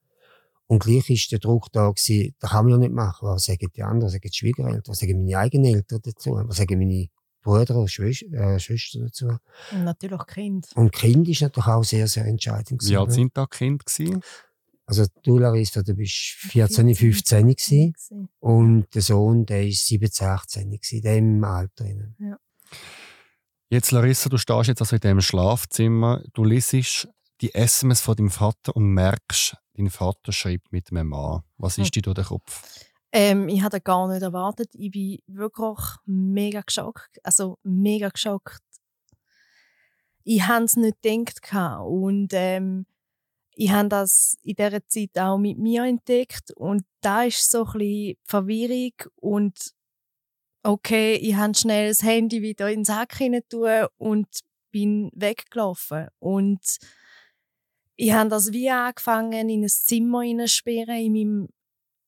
[0.68, 3.28] Und gleich ist der Druck da gewesen, das kann man ja nicht machen.
[3.28, 4.06] Was sagen die anderen?
[4.06, 4.82] Was sagen die Schwiegereltern?
[4.86, 6.30] Was sagen meine eigenen Eltern dazu?
[6.32, 7.08] Was sagen meine
[7.42, 9.28] Brüder und Schwester, äh, Schwestern dazu?
[9.72, 10.66] Und natürlich Kind.
[10.74, 12.82] Und Kind ist natürlich auch sehr, sehr entscheidend.
[12.84, 13.20] Wie alt gewesen.
[13.20, 13.84] sind da Kinder?
[13.84, 14.20] Gewesen?
[14.86, 17.94] Also du, Larissa, du bist 14, 15 gewesen.
[18.38, 21.84] Und der Sohn, der ist 17, 18 gewesen, in dem Alter.
[21.84, 22.14] drin.
[23.68, 27.08] Jetzt, Larissa, du stehst jetzt also in diesem Schlafzimmer, du liest
[27.40, 31.42] die SMS von deinem Vater und merkst, dein Vater schreibt mit einem Mann.
[31.58, 32.62] Was ist dir durch den Kopf?
[33.12, 34.70] Ähm, ich hatte gar nicht erwartet.
[34.74, 37.18] Ich bin wirklich mega geschockt.
[37.22, 38.62] Also mega geschockt.
[40.24, 41.40] Ich habe es nicht gedacht.
[41.86, 42.86] Und ähm,
[43.54, 46.50] ich habe das in dieser Zeit auch mit mir entdeckt.
[46.56, 48.92] Und da ist so ein bisschen Verwirrung.
[49.16, 49.72] Und
[50.62, 53.42] okay, ich habe schnell das Handy wieder in den Sack hinein
[53.96, 54.28] und
[54.70, 56.08] bin weggelaufen.
[56.18, 56.60] Und
[57.96, 61.48] ich habe das wie angefangen, in ein Zimmer hineinsperren, in meinem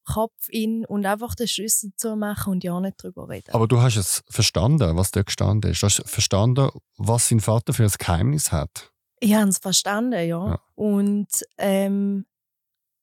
[0.04, 3.52] Kopf in und einfach den Schlüssel zu machen und ja nicht drüber reden.
[3.52, 5.82] Aber du hast es verstanden, was dort gestanden ist.
[5.82, 8.90] Du hast verstanden, was sein Vater für ein Geheimnis hat.
[9.20, 10.48] Ich habe es verstanden, ja.
[10.48, 10.60] Ja.
[10.74, 12.24] Und ähm,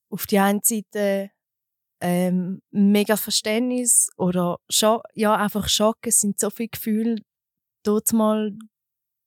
[0.09, 1.29] auf die einen Seite
[2.01, 5.97] ähm, mega Verständnis oder Scho ja, einfach Schock.
[6.03, 7.21] Es sind so viele Gefühle
[7.83, 8.57] dort mal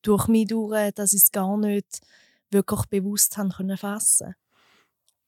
[0.03, 2.01] durch mich durch, dass ich es gar nicht
[2.51, 4.35] wirklich bewusst haben können fassen.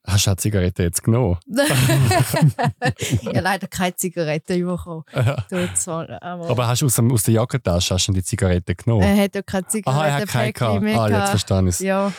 [0.06, 1.36] Hast du die Zigarette jetzt genommen?
[2.98, 5.04] ich habe leider keine Zigarette bekommen.
[5.12, 9.02] Aber, hast du aus, dem, aus der Jackentasche hast du die Zigarette genommen?
[9.02, 10.82] er hat ja keine Aha, er hat keine gehabt.
[10.82, 10.98] mehr.
[10.98, 11.78] Ah, jetzt verstehe ich es.
[11.80, 12.12] ja.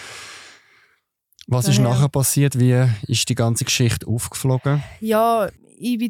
[1.48, 1.84] Was ist Ja.
[1.84, 2.58] nachher passiert?
[2.60, 4.84] Wie ist die ganze Geschichte aufgeflogen?
[5.00, 5.50] ja,
[5.84, 6.10] ich bin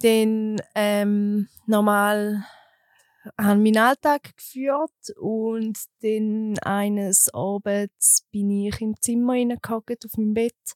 [0.58, 2.43] dann ähm, normal
[3.38, 10.34] habe meinen Alltag geführt und dann eines Abends bin ich im Zimmer hineingehockt auf meinem
[10.34, 10.75] Bett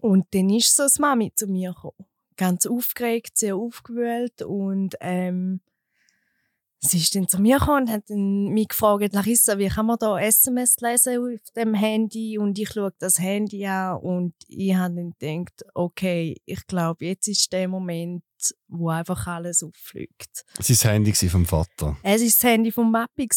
[0.00, 2.06] und dann ist so das Mami zu mir gekommen.
[2.36, 5.60] Ganz aufgeregt, sehr aufgewühlt und ähm,
[6.78, 9.98] sie ist dann zu mir gekommen und hat dann mich gefragt, Larissa, wie kann man
[9.98, 12.38] da SMS lesen auf dem Handy?
[12.38, 17.26] Und ich schaue das Handy an und ich habe dann gedacht, okay, ich glaube, jetzt
[17.26, 18.22] ist der Moment,
[18.68, 20.44] wo einfach alles auffliegt.
[20.58, 21.96] Es war das Handy vom Vater.
[22.02, 23.28] Es war das Handy von Mappi.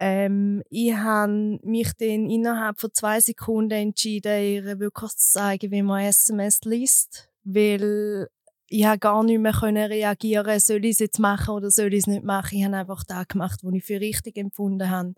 [0.00, 5.82] Ähm, ich habe mich dann innerhalb von zwei Sekunden entschieden, ihr wirklich zu zeigen, wie
[5.82, 7.28] man SMS liest.
[7.44, 8.28] Weil
[8.70, 12.00] ich habe gar nicht mehr können reagieren soll ich es jetzt machen oder soll ich
[12.00, 12.58] es nicht machen.
[12.58, 15.14] Ich habe einfach das gemacht, was ich für richtig empfunden habe.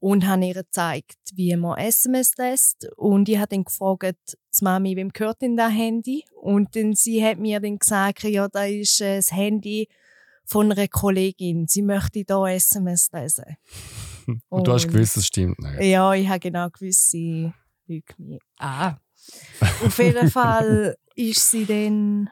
[0.00, 2.88] Und habe ihr gezeigt, wie man SMS lässt.
[2.96, 6.24] Und ich habe dann gefragt, das Mami, wem gehört denn das Handy?
[6.40, 9.88] Und dann, sie hat mir dann gesagt, ja, da ist äh, das Handy
[10.46, 11.66] von einer Kollegin.
[11.68, 13.56] Sie möchte da SMS lesen.
[14.48, 15.82] Und du hast Und- gewusst, das stimmt nicht.
[15.82, 17.52] Ja, ich habe genau gewusst, sie
[17.86, 18.40] lügt mich.
[18.58, 18.96] Ah.
[19.84, 22.30] Auf jeden Fall ist sie dann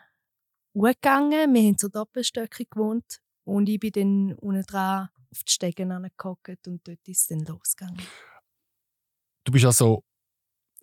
[0.75, 1.53] gegangen.
[1.55, 3.21] Wir haben zur Doppelstöcke gewohnt.
[3.45, 7.41] Und ich bin dann unten dran auf die Stegen angehockt und dort ist es dann
[7.41, 8.03] losgegangen.
[9.45, 10.05] Du bist also,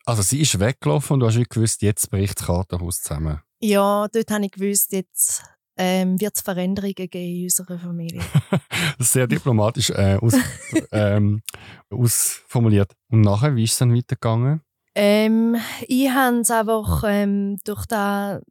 [0.05, 3.41] also sie ist weggelaufen und du hast wie gewusst, jetzt bricht das Kartenhaus zusammen.
[3.59, 5.43] Ja, dort habe ich gewusst, jetzt
[5.77, 8.21] ähm, wird es Veränderungen geben in unserer Familie.
[8.99, 10.33] Sehr diplomatisch äh, aus,
[10.91, 11.41] ähm,
[11.89, 12.93] ausformuliert.
[13.09, 14.61] Und nachher, wie ist es dann weitergegangen?
[14.95, 18.41] Ähm, ich habe es einfach ähm, durch das,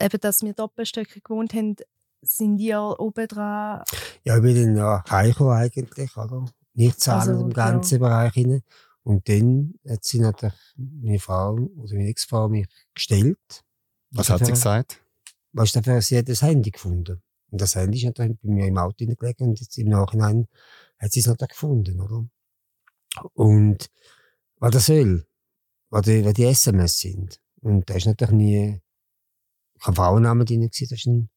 [0.00, 1.76] eben, dass wir Doppelstöcke gewohnt haben,
[2.22, 3.82] sind die ja oben dran.
[4.24, 6.44] Ja, ich bin dann ja heimgekommen eigentlich, oder?
[6.74, 7.98] Nicht zahlen Also, im ganzen ja.
[8.08, 8.62] Bereich hinein.
[9.02, 13.64] Und dann hat sie natürlich meine Frau oder meine Ex-Frau mich gestellt.
[14.10, 15.02] Was hat sie dafür- gesagt?
[15.52, 17.22] Was dafür, sie hat das Handy gefunden.
[17.50, 20.46] Und das Handy ist natürlich bei mir im Auto hingelegen und jetzt im Nachhinein
[20.98, 22.26] hat sie es natürlich gefunden, oder?
[23.32, 23.90] Und
[24.58, 25.26] was das soll,
[25.90, 27.40] was die, was die SMS sind.
[27.62, 28.80] Und da ist natürlich nie
[29.78, 31.30] kein Frauenname drin gewesen, da ist ein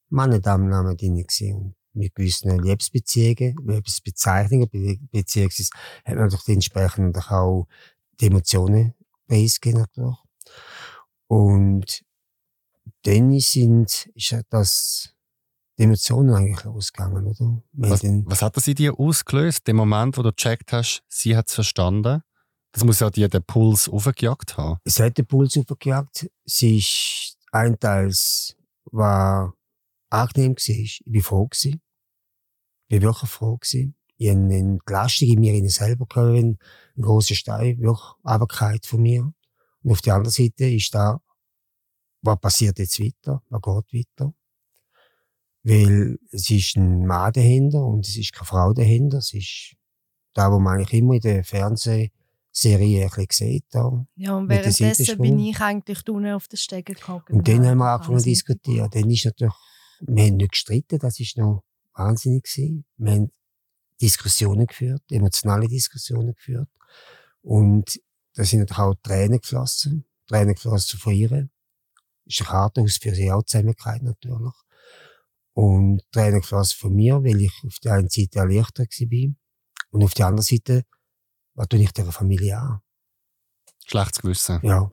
[0.96, 1.56] drin gewesen.
[1.56, 5.70] Und mit gewissen Liebesbeziehungen, Liebesbezeichnungen, be beziehungsweise
[6.06, 7.68] hat man natürlich entsprechend auch
[8.20, 8.94] die Emotionen
[9.28, 10.18] preisgegeben natürlich.
[11.28, 12.04] Und
[13.04, 15.14] dann sind, ist das,
[15.78, 17.64] die Emotionen eigentlich losgegangen, oder?
[17.74, 21.48] Was, was hat das in dir ausgelöst, dem Moment, wo du gecheckt hast, sie hat
[21.48, 22.22] es verstanden?
[22.74, 24.80] Das muss ja dir den Puls aufgejagt haben.
[24.86, 26.30] es hat den Puls aufgejagt.
[26.46, 29.54] Sie ist ein Teils war
[30.10, 30.82] angenehm gewesen.
[30.82, 31.82] Ich bin froh gewesen.
[32.88, 33.96] Ich bin wirklich froh gewesen.
[34.18, 36.58] Ich habe eine Entlastung in mir selber gehabt, wenn
[36.98, 39.34] ein grosser Stein wirklich runtergefallen von mir.
[39.84, 41.20] Und auf der anderen Seite ist da,
[42.22, 43.42] was passiert jetzt weiter?
[43.50, 44.34] Was geht weiter?
[45.64, 49.18] Weil es ist ein Mann dahinter und es ist keine Frau dahinter.
[49.18, 49.76] Es ist
[50.34, 51.44] da, wo man eigentlich immer in der
[52.54, 53.66] Fernsehserie ein bisschen sieht.
[53.72, 54.06] Da.
[54.16, 57.24] Ja, und währenddessen bin ich eigentlich unten auf den Stegen gekommen.
[57.30, 58.90] Und dann haben wir angefangen zu diskutieren.
[58.92, 59.54] Dann ist natürlich,
[60.02, 62.86] wir haben nicht gestritten, das ist noch wahnsinnig gewesen.
[62.98, 63.32] Wir haben
[64.02, 66.70] Diskussionen geführt, emotionale Diskussionen geführt.
[67.42, 68.00] Und
[68.34, 70.06] da sind natürlich auch Tränen geflossen.
[70.28, 71.50] Tränen geflossen von ihr.
[72.26, 74.54] Ist ein Kartenhaus für sie auch zusammengekommen, natürlich.
[75.54, 79.34] Und Tränen geflossen von mir, weil ich auf der einen Seite erleichtert war.
[79.92, 80.86] Und auf der anderen Seite,
[81.54, 82.82] was tue ich dieser Familie an?
[83.86, 84.60] Schlechtes Gewissen.
[84.64, 84.92] Ja.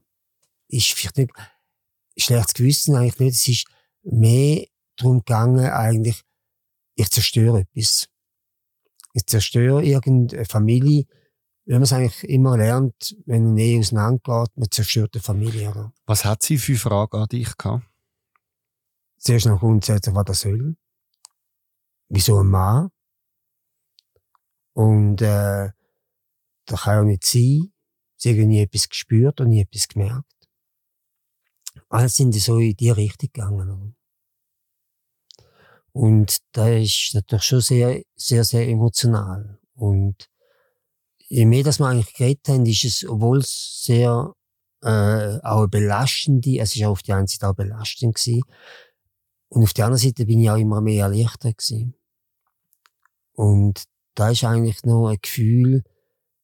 [0.68, 1.32] Ist vielleicht nicht
[2.18, 3.34] schlechtes Gewissen eigentlich nicht.
[3.34, 3.66] Es ist
[4.02, 4.66] mehr
[4.96, 6.22] darum gegangen, eigentlich,
[6.94, 8.08] ich zerstöre etwas.
[9.12, 11.04] Ich zerstöre irgendeine Familie.
[11.64, 15.70] Wenn man es eigentlich immer lernt, wenn eine Ehe auseinandergeht, man zerstört eine Familie.
[15.70, 15.92] Oder?
[16.06, 17.84] Was hat sie für Fragen an dich gehabt?
[19.18, 20.76] Zuerst noch grundsätzlich, was das soll.
[22.08, 22.90] Wieso ein Mann?
[24.72, 25.70] Und äh,
[26.68, 27.72] das kann ja nicht sein.
[28.16, 30.24] Sie haben nie etwas gespürt und nie etwas gemerkt.
[31.88, 33.96] Alles sind so in die Richtung gegangen.
[35.92, 39.58] Und da ist natürlich schon sehr, sehr, sehr emotional.
[39.74, 40.28] Und
[41.28, 44.34] je mehr, dass wir eigentlich geredet haben, ist es, obwohl es sehr
[44.82, 48.42] äh, auch belastende, es ist auf der einen Seite auch belastend gewesen.
[49.48, 51.94] Und auf der anderen Seite bin ich auch immer mehr erleichtert gewesen.
[53.32, 55.84] Und da ist eigentlich noch ein Gefühl,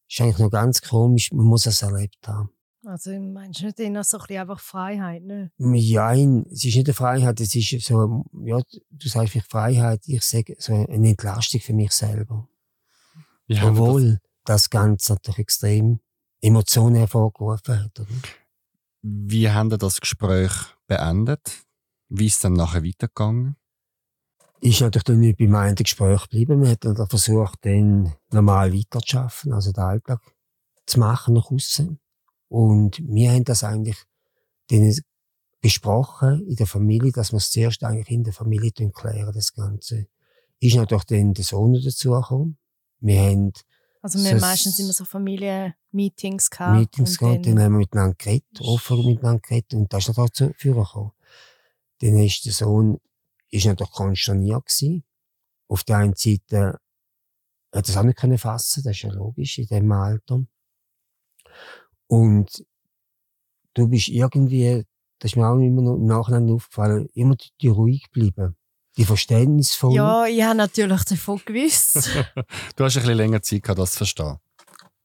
[0.09, 2.51] ist eigentlich noch ganz komisch, man muss es erlebt haben.
[2.87, 5.51] Also meinst du nicht eher so ein bisschen einfach Freiheit, ne?
[5.59, 10.23] Ja, es ist nicht eine Freiheit, es ist so, ja, du sagst vielleicht Freiheit, ich
[10.23, 12.47] sage so eine Entlastung für mich selber.
[13.47, 16.01] Wie haben das, Obwohl das Ganze natürlich extrem
[16.43, 18.01] Emotionen hervorgerufen hat.
[18.01, 18.09] Oder?
[19.05, 20.53] wie haben ihr das Gespräch
[20.87, 21.67] beendet?
[22.09, 23.57] Wie ist es dann nachher weitergegangen?
[24.65, 26.63] Ist natürlich dann nicht beim einen Gespräch geblieben.
[26.63, 30.21] Wir haben dann versucht, dann normal weiterzuschaffen, also den Alltag
[30.87, 32.01] zu machen nach außen.
[32.49, 34.03] Und wir haben das eigentlich
[34.71, 34.95] dann
[35.61, 40.07] besprochen in der Familie, dass wir es zuerst eigentlich in der Familie klären, das Ganze.
[40.61, 42.57] Ist natürlich dann der Sohn dazugekommen.
[43.01, 43.53] Wir haben
[44.01, 46.79] Also wir So meistens immer so Familienmeetings gehabt.
[46.79, 50.33] Meetings gehabt, dann dann, haben wir miteinander geredet, offen miteinander geredet und das ist natürlich
[50.33, 51.13] zu Führer gekommen.
[52.01, 52.99] Dann ist der Sohn
[53.55, 55.05] ist natürlich konsterniert gewesen.
[55.69, 56.79] Auf der einen Seite
[57.75, 60.45] hat es auch nicht können fassen, das ist ja logisch in dem Alter.
[62.07, 62.65] Und
[63.75, 64.85] du bist irgendwie,
[65.19, 68.57] das ist mir auch immer noch im Nachhinein aufgefallen, immer die, die ruhig bleiben.
[68.97, 69.93] Die verständnisvoll.
[69.95, 71.97] ja, ich habe natürlich davon gewusst.
[72.77, 74.37] Du hast ein bisschen länger Zeit gehabt, das zu verstehen.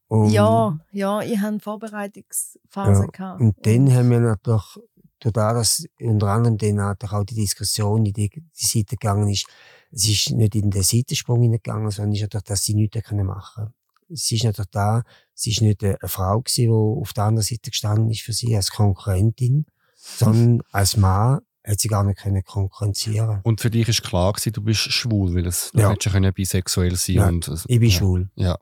[0.07, 3.01] Und- ja, ja, ich hatte eine Vorbereitungsphase.
[3.03, 3.41] Ja, gehabt.
[3.41, 4.79] Und dann haben wir natürlich,
[5.19, 9.45] durch das, dass unter anderem dann auch die Diskussion in die, die Seite gegangen ist,
[9.91, 13.25] es ist nicht in den Seitensprung hineingegangen, sondern es ist natürlich, dass sie nichts können
[13.25, 13.73] machen
[14.09, 15.03] Es ist natürlich da,
[15.33, 16.69] sie ist nicht eine Frau gewesen, die
[17.01, 19.65] auf der anderen Seite gestanden ist für sie als Konkurrentin,
[19.95, 23.41] sondern als Mann hat sie gar nicht können konkurrenzieren.
[23.43, 25.89] Und für dich ist klar gewesen, du bist schwul, weil es, du Ja.
[25.89, 27.95] hättest ja können bisexuell sein Ja, und, es- Ich bin ja.
[27.97, 28.29] schwul.
[28.35, 28.57] Ja.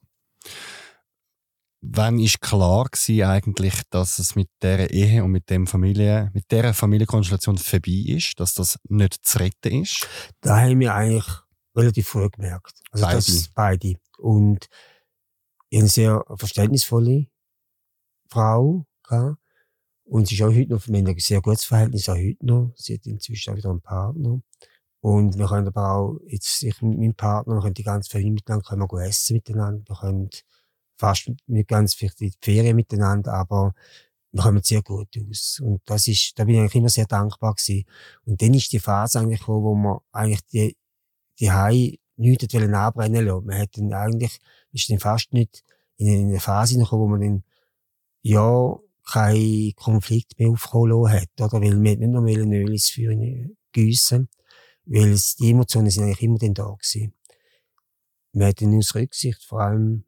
[1.90, 6.52] Wann ist klar gewesen eigentlich, dass es mit der Ehe und mit dem Familie, mit
[6.52, 10.08] der Familienkonstellation vorbei ist, dass das nicht zu retten ist?
[10.42, 11.28] Da haben wir eigentlich
[11.76, 12.74] relativ früh gemerkt.
[12.92, 13.16] Also Beide?
[13.18, 13.94] Das, beide.
[14.18, 14.68] Und
[15.74, 17.28] eine sehr verständnisvolle
[18.30, 19.38] Frau gehabt.
[20.04, 22.74] Und sie ist auch heute noch, wir haben ein sehr gutes Verhältnis, auch heute noch.
[22.76, 24.42] Sie hat inzwischen auch wieder einen Partner.
[25.00, 28.34] Und wir können aber auch, jetzt, ich mit meinem Partner, wir können die ganze Familie
[28.34, 30.30] miteinander, können wir essen miteinander, wir können
[30.98, 33.74] fast nicht ganz vielleicht die Ferien miteinander, aber
[34.32, 35.60] wir kommen sehr gut aus.
[35.64, 37.86] Und das ist, da bin ich eigentlich immer sehr dankbar gewesen.
[38.26, 40.78] Und dann ist die Phase eigentlich gekommen, wo man eigentlich die,
[41.40, 43.46] die Hai nichts anbrennen lassen.
[43.46, 44.40] Man hat dann eigentlich,
[44.72, 45.64] ist dann fast nicht
[45.98, 47.44] in eine Phase gekommen, wo man dann,
[48.22, 48.78] ja,
[49.08, 51.62] keinen Konflikt mehr aufkommen hat, oder?
[51.62, 53.16] Weil wir nicht noch Öl ins Feuer
[53.72, 54.28] gießen,
[54.86, 57.14] weil die Emotionen sind eigentlich immer dann da gewesen.
[58.34, 60.04] Wir hatten aus Rücksicht, vor allem,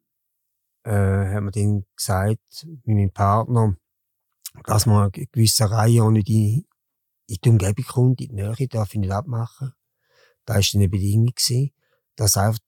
[0.84, 3.76] äh, haben wir dann gesagt, mit meinem Partner,
[4.64, 6.64] dass man eine gewisse Reihe nicht in,
[7.26, 9.72] in die Umgebung kommt, in die Nähe, darf ich nicht abmachen.
[10.44, 11.72] Da war eine Bedingung, gewesen,
[12.16, 12.58] dass einfach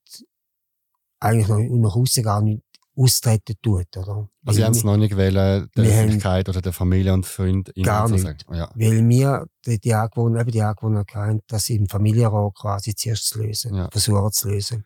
[1.20, 2.62] eigentlich noch nach außen gar nicht
[2.96, 3.96] austreten tut.
[3.96, 4.28] Oder?
[4.44, 8.08] Also Sie haben es noch nicht wählen, der Öffentlichkeit oder der Familie und Freunden Gar
[8.08, 8.46] nicht.
[8.50, 8.70] Ja.
[8.74, 13.42] Weil wir die, die Angewohner, eben die Angewohner hatten, das im Familienrat quasi zuerst zu
[13.42, 13.88] lösen, ja.
[13.90, 14.84] versuchen zu lösen.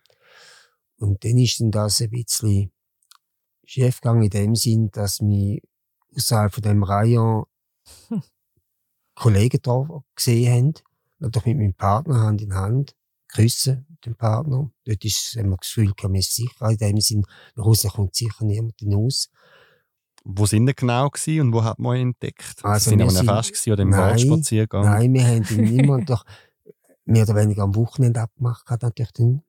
[0.99, 2.70] Und dann ist dann das ein bisschen
[3.67, 5.61] schief gegangen in dem Sinn, dass wir
[6.17, 7.45] außerhalb von dem Rayon
[9.14, 10.75] Kollegen da gesehen haben,
[11.19, 12.97] natürlich mit meinem Partner Hand in Hand,
[13.29, 14.71] küssen mit dem Partner.
[14.85, 16.71] Dort ist, haben wir das Gefühl, man ist sicher.
[16.71, 19.29] In dem Sinn, nach Hause kommt sicher niemand hinaus.
[20.25, 22.64] Wo sind ihr genau gewesen und wo hat man ihn entdeckt?
[22.64, 24.91] Also sind wir einem Fest oder im Wald spazieren gegangen?
[24.91, 26.25] Nein, wir haben ihn immer doch
[27.05, 29.43] mehr oder weniger am Wochenende abgemacht, natürlich dann.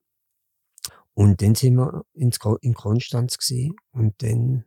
[1.18, 2.06] Und dann sind wir
[2.62, 4.66] in Konstanz gewesen und dann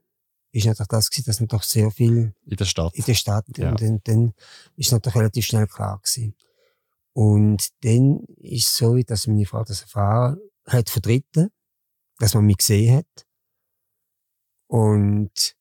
[0.50, 3.46] ist natürlich das gewesen, dass man doch sehr viel in der Stadt, in der Stadt
[3.56, 3.70] ja.
[3.70, 4.34] und dann, dann
[4.74, 6.34] ist natürlich relativ schnell klar gewesen.
[7.12, 11.50] Und dann ist es so, dass meine Frau das erfahren hat von Dritten,
[12.18, 13.26] dass man mich gesehen hat.
[14.66, 15.54] Und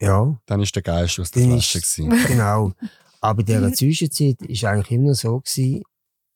[0.00, 0.40] ja.
[0.46, 2.26] Dann ist der Geist aus der Flasche gewesen.
[2.28, 2.72] Genau.
[3.20, 5.82] Aber in dieser Zwischenzeit ist eigentlich immer so gewesen,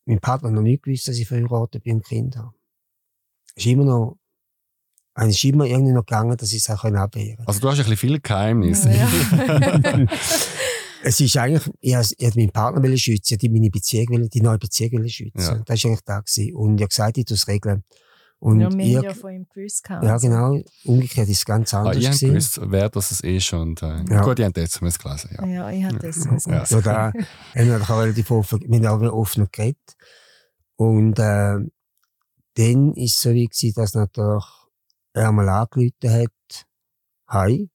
[0.04, 2.57] mein Partner hat noch nicht gewusst, dass ich verheiratet bin und Kind habe.
[3.58, 4.18] Ist immer noch
[5.20, 7.48] es ist immer irgendwie noch gegangen, dass ich es auch abwehren konnte.
[7.48, 8.90] Also du hast ein bisschen viele Geheimnisse.
[8.90, 9.08] Ja.
[11.02, 15.40] es ist eigentlich, ich wollte meinen Partner schützen, ich meine Beziehung, die neue Beziehung schützen.
[15.40, 15.62] Ja.
[15.66, 16.54] Das war eigentlich da gewesen.
[16.54, 17.82] Und ich habe gesagt, ich tue es regeln.
[18.40, 19.84] Und ja, wir haben ja von ihm gewusst.
[19.88, 20.28] Ja, also.
[20.28, 20.62] genau.
[20.84, 21.96] Umgekehrt ist es ganz anders.
[21.96, 23.70] Ah, ich habe gewusst, wer das ist eh schon.
[23.70, 24.22] Und, äh, ja.
[24.22, 25.30] Gut, ich habe das zumindest gelesen.
[25.36, 26.52] Ja, ja ich habe das gelesen.
[26.52, 26.64] Ja.
[26.64, 29.96] So, da haben wir auch relativ offen, wir haben auch offen geredet.
[30.76, 31.58] Und äh,
[32.58, 34.44] dann war es so wie gewesen, dass natürlich
[35.12, 36.66] er mal angerufen hat,
[37.28, 37.70] hi.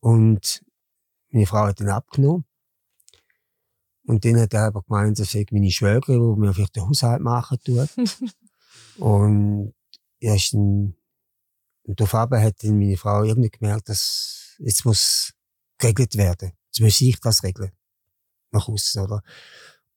[0.00, 0.64] Und
[1.30, 2.44] meine Frau hat ihn abgenommen.
[4.04, 7.22] Und dann hat er aber gemeint, das sei meine Schwägerin, die mir vielleicht den Haushalt
[7.22, 7.88] machen tut.
[8.98, 9.74] und
[10.18, 10.96] er ist dann,
[11.84, 15.34] und auf Abend hat dann meine Frau irgendwie gemerkt, dass jetzt muss
[15.78, 16.52] geregelt werden.
[16.66, 17.70] Jetzt muss ich das regeln.
[18.50, 19.22] Nach außen, oder?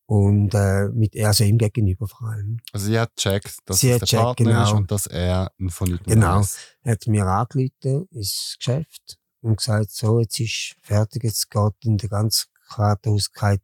[0.10, 2.58] Und äh, mit also ihm gegenüber vor allem.
[2.74, 4.64] Also sie hat gecheckt, dass sie es der checkt, Partner genau.
[4.64, 6.44] ist und dass er ein von Leuten Genau.
[6.82, 12.00] Er hat mir angerufen ins Geschäft und gesagt, so, jetzt ist fertig, jetzt geht in
[12.00, 13.62] der ganzen Kartenhauskeit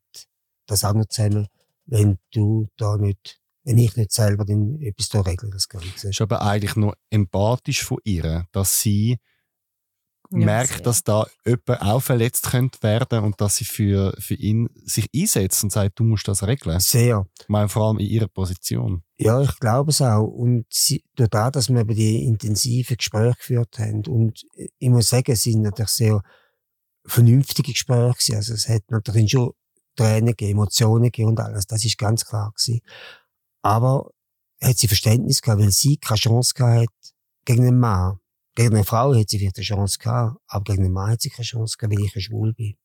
[0.67, 1.47] das auch noch zusammen,
[1.87, 6.09] wenn du da nicht, wenn ich nicht selber dann etwas da regle, das Ganze.
[6.09, 9.17] Ist aber eigentlich nur empathisch von ihr, dass sie
[10.29, 10.81] merkt, sehr.
[10.81, 15.63] dass da jemand auch verletzt könnte werden und dass sie für, für ihn sich einsetzt
[15.63, 16.79] und sagt, du musst das regeln.
[16.79, 17.25] Sehr.
[17.39, 19.03] Ich meine, vor allem in ihrer Position.
[19.17, 20.25] Ja, ich glaube es auch.
[20.25, 25.09] Und sie, durch das, dass wir eben die intensiven Gespräche geführt haben und ich muss
[25.09, 26.21] sagen, es sind natürlich sehr
[27.05, 28.35] vernünftige Gespräche gewesen.
[28.35, 29.51] Also es hat natürlich schon
[29.95, 31.67] Tränen gegeben, Emotionen gegeben und alles.
[31.67, 32.81] Das ist ganz klar gewesen.
[33.61, 34.11] Aber
[34.61, 37.13] hat sie Verständnis gehabt, weil sie keine Chance gehabt hat
[37.45, 38.19] gegen einen Mann
[38.55, 41.29] gegen eine Frau hätte sie vielleicht eine Chance gehabt, aber gegen einen Mann hat sie
[41.29, 42.77] keine Chance gehabt, weil ich Schwul bin.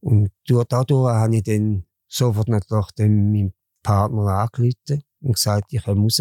[0.00, 6.02] Und dadurch habe ich dann sofort natürlich dann meinem Partner angerufen und gesagt, ich komme
[6.02, 6.20] raus.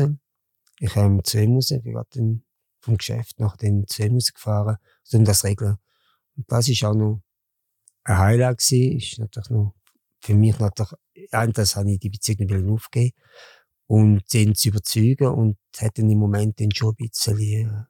[0.79, 1.71] Ich komme zu ihm raus.
[1.71, 2.43] Ich bin dann
[2.79, 4.77] vom Geschäft nach den zu ihm rausgefahren,
[5.13, 5.77] um das zu regeln.
[6.37, 7.21] Und das ist auch noch
[8.03, 8.97] ein Highlight gewesen.
[8.97, 9.75] Ist natürlich noch,
[10.19, 10.93] für mich natürlich,
[11.53, 13.15] das habe ich die Beziehung nicht aufgegeben.
[13.87, 17.87] Und den zu überzeugen und hat dann im Moment dann schon ein bisschen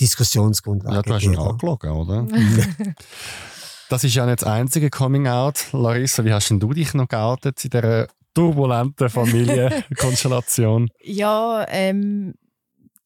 [0.00, 0.96] Diskussionsgrundlage.
[0.96, 2.26] Ja, du hast ihn angelogen, oder?
[3.88, 5.72] das ist ja nicht das einzige Coming-out.
[5.72, 10.90] Larissa, wie hast denn du dich noch geoutet in dieser turbulenten Familienkonstellation?
[11.02, 12.34] ja, ähm,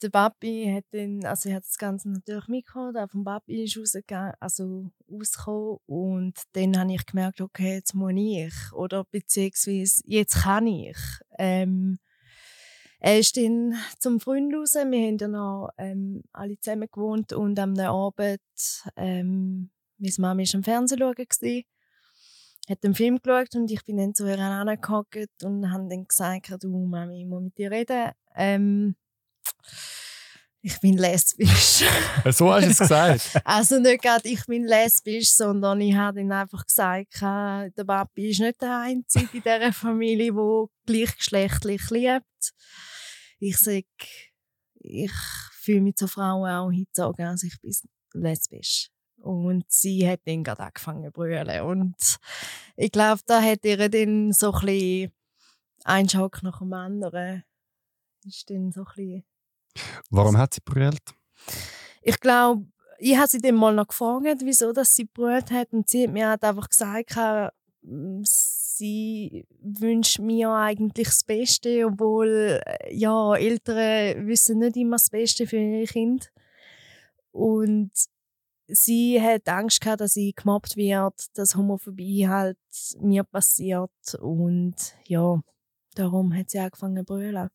[0.02, 3.78] der Papi hat dann, also ich hat das Ganze natürlich mitgekommen, der vom Papi ist
[3.78, 10.42] rausgegangen, also rausgekommen und dann habe ich gemerkt, okay, jetzt muss ich oder beziehungsweise jetzt
[10.42, 10.96] kann ich.
[11.38, 11.98] Ähm,
[13.00, 14.74] er ist dann zum Freund raus.
[14.74, 18.40] Wir haben dann noch ähm, alle zusammen gewohnt und am Abend
[18.96, 21.64] ähm, Meine Mama war am Fernsehen schauen,
[22.68, 26.62] hat den Film geschaut und ich bin dann zu ihr angehockt und habe dann gesagt,
[26.62, 28.12] du Mami, ich muss mit dir reden.
[28.36, 28.94] Ähm,
[30.62, 31.84] ich bin lesbisch.
[32.30, 33.40] so hast du es gesagt?
[33.44, 38.40] also nicht gerade, ich bin lesbisch, sondern ich habe ihm einfach gesagt, der Papi ist
[38.40, 42.52] nicht der Einzige in dieser Familie, der gleichgeschlechtlich liebt.
[43.40, 43.86] Ich sage,
[44.74, 45.12] ich
[45.52, 47.74] fühle mich zu Frauen auch hingezogen, also ich bin
[48.12, 48.90] lesbisch.
[49.16, 51.62] Und sie hat dann gerade angefangen zu brüllen.
[51.62, 52.18] Und
[52.76, 55.12] ich glaube, da hat ihr dann so ein bisschen
[55.84, 57.44] ein Schock nach dem anderen.
[58.24, 59.24] Ist dann so ein bisschen
[60.10, 61.14] Warum hat sie brüllt?
[62.02, 62.66] Ich glaube,
[62.98, 65.72] ich habe sie dann mal noch gefragt, wieso dass sie brüllt hat.
[65.72, 67.16] Und sie hat mir halt einfach gesagt,
[68.80, 72.60] sie wünscht mir eigentlich das Beste, obwohl
[72.90, 76.26] ja, Eltern wissen nicht immer das Beste für ihre Kinder.
[77.30, 77.92] Und
[78.66, 82.58] sie hat Angst gehabt, dass sie gemobbt wird, dass Homophobie halt
[82.98, 83.90] mir passiert.
[84.20, 84.74] Und
[85.06, 85.40] ja,
[85.94, 87.48] darum hat sie angefangen zu brüllen.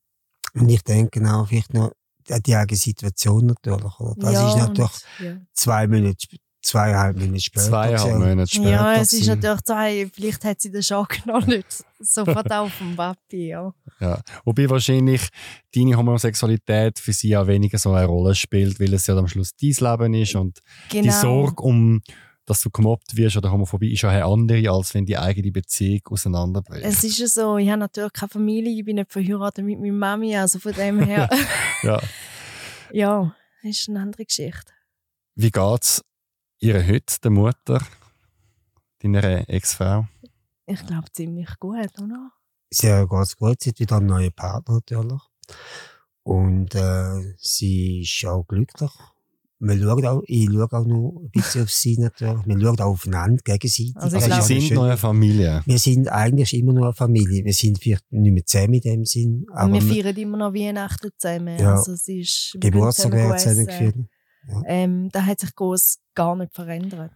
[0.54, 1.92] Und ich denke auch vielleicht noch,
[2.28, 4.00] die eigene Situation natürlich.
[4.00, 4.14] Oder?
[4.16, 5.40] Das ja, ist natürlich und, ja.
[5.52, 7.66] zwei Minuten, zweieinhalb Minuten später.
[7.66, 8.70] Zweieinhalb Minuten später.
[8.70, 11.66] Ja, es ist natürlich zwei, vielleicht hat sie den Schock noch nicht
[12.00, 13.72] sofort auf dem Papi, ja.
[14.00, 14.20] ja.
[14.44, 15.28] Wobei wahrscheinlich
[15.74, 19.52] deine Homosexualität für sie auch weniger so eine Rolle spielt, weil es ja am Schluss
[19.54, 20.58] dein Leben ist und
[20.90, 21.04] genau.
[21.04, 22.02] die Sorge um
[22.48, 26.00] dass du gemobbt wirst oder Homophobie ist ja eine andere, als wenn die eigene Beziehung
[26.10, 26.84] auseinanderbricht.
[26.84, 29.92] Es ist ja so, ich habe natürlich keine Familie, ich bin nicht verheiratet mit meiner
[29.92, 31.28] Mami, also von dem her.
[31.82, 32.00] ja.
[32.92, 34.72] ja, ist eine andere Geschichte.
[35.34, 36.02] Wie geht
[36.60, 37.86] es Ihrer heute, der Mutter,
[39.00, 40.06] deiner Ex-Frau?
[40.66, 42.30] Ich glaube ziemlich gut, oder?
[42.70, 45.22] Sehr geht gut, sie hat wieder einen neuen Partner natürlich.
[46.22, 48.90] Und äh, sie ist auch glücklich
[49.58, 52.46] wir schauen auch, ich schaue auch noch ein bisschen auf sie natürlich.
[52.46, 53.96] Wir schauen auch aufeinander gegenseitig.
[53.96, 55.62] Also, also wir sind noch eine Familie.
[55.64, 57.44] Wir sind eigentlich immer noch eine Familie.
[57.44, 59.46] Wir sind vielleicht nicht mehr zusammen in dem Sinn.
[59.52, 61.58] Aber wir feiern immer noch Weihnachten zusammen.
[61.58, 61.76] Ja.
[61.76, 63.94] Also es ist, Geburtstag werden zusammen geführt.
[64.48, 64.62] Ja.
[64.66, 67.12] Ähm, da hat sich groß gar nicht verändert.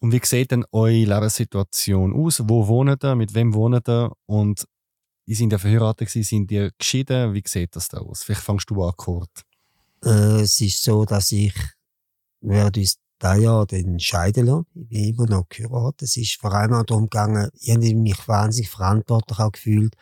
[0.00, 2.42] Und wie sieht denn eure Lebenssituation aus?
[2.44, 3.14] Wo wohnt ihr?
[3.14, 4.12] Mit wem wohnt ihr?
[4.26, 4.66] Und
[5.26, 7.32] ihr seid ja verheiratet sind ihr geschieden?
[7.32, 8.22] Wie sieht das da aus?
[8.22, 9.30] Vielleicht fangst du an, Kurt.
[10.04, 11.54] Äh, es ist so, dass ich
[12.42, 14.66] werde uns da ja dann scheiden lassen.
[14.74, 16.02] Ich bin immer noch geheiratet.
[16.02, 19.94] Es ist vor allem auch darum gegangen, ich habe mich wahnsinnig verantwortlich auch gefühlt,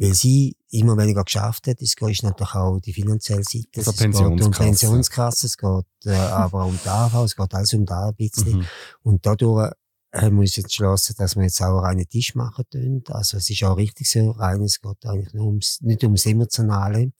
[0.00, 1.80] weil sie immer weniger geschafft hat.
[1.80, 3.68] Es geht natürlich auch die finanzielle Seite.
[3.76, 4.36] Also es Pensionskasse.
[4.36, 8.08] geht um Pensionskasse, es geht äh, aber um die AV, es geht alles um da
[8.08, 8.58] ein bisschen.
[8.58, 8.66] Mhm.
[9.02, 9.72] Und dadurch
[10.12, 13.02] haben wir uns entschlossen, dass wir jetzt auch einen Tisch machen können.
[13.08, 17.12] Also es ist auch richtig so rein, es geht eigentlich nur ums, nicht ums Emotionale.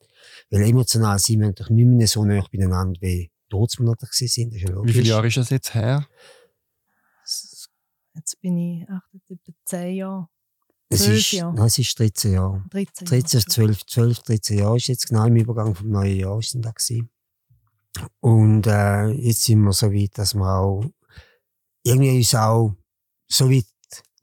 [0.49, 4.53] Weil emotional sind wir natürlich nicht mehr so nah beieinander wie Todesmonate sind.
[4.53, 6.07] Das ist Wie viele Jahre ist das jetzt her?
[8.15, 10.29] Jetzt bin ich ach, etwa 10 Jahre.
[10.91, 11.53] Es ist, Jahre.
[11.53, 12.63] Nein, es ist 13 Jahre.
[12.71, 16.65] 13, 13 12, 12, 13 Jahre ist jetzt genau im Übergang vom neuen Jahr sind
[16.65, 17.09] da gewesen.
[18.19, 20.83] Und äh, jetzt sind wir so weit, dass wir auch
[21.83, 22.75] irgendwie uns auch
[23.27, 23.65] so weit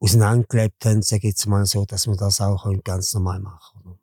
[0.00, 3.98] auseinandergelebt haben, sage ich jetzt mal so, dass wir das auch ganz normal machen.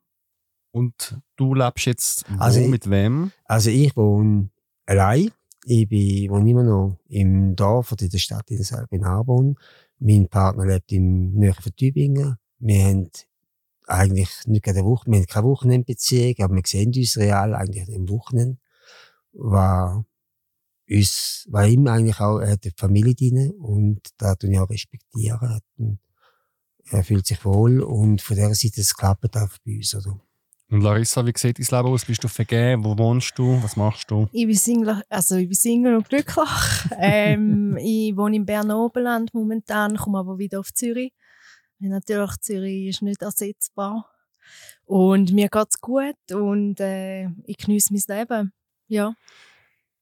[0.71, 3.31] Und du lebst jetzt wo, also mit wem?
[3.45, 4.49] Also ich wohne
[4.85, 5.31] allein.
[5.65, 9.55] Ich bin, wohne immer noch im Dorf oder in der Stadt in in Arbon.
[9.99, 12.37] Mein Partner lebt im Nähe von Tübingen.
[12.65, 13.09] Wir haben
[13.87, 18.07] eigentlich nicht eine Woche, wir haben keine Wochenendbeziehung, aber wir sehen uns real eigentlich im
[18.07, 18.57] Wochenende.
[19.33, 20.05] War
[20.89, 24.69] uns, war ihm eigentlich auch, er hat eine Familie drin und da tun ich auch
[24.69, 25.59] respektieren.
[26.89, 30.17] Er fühlt sich wohl und von der Seite, es klappt auch bei uns, oder?
[30.69, 32.05] Und Larissa, wie sieht dein Leben aus?
[32.05, 32.85] Bist du vergeben?
[32.85, 33.61] Wo wohnst du?
[33.61, 34.27] Was machst du?
[34.31, 36.49] Ich bin Single, also ich bin Single und glücklich.
[36.97, 41.11] ähm, ich wohne im Berner Oberland momentan, komme aber wieder auf Zürich.
[41.89, 44.09] Natürlich, Zürich ist nicht ersetzbar.
[44.85, 48.53] Und mir geht es gut und äh, ich genieße mein Leben.
[48.87, 49.15] Ja.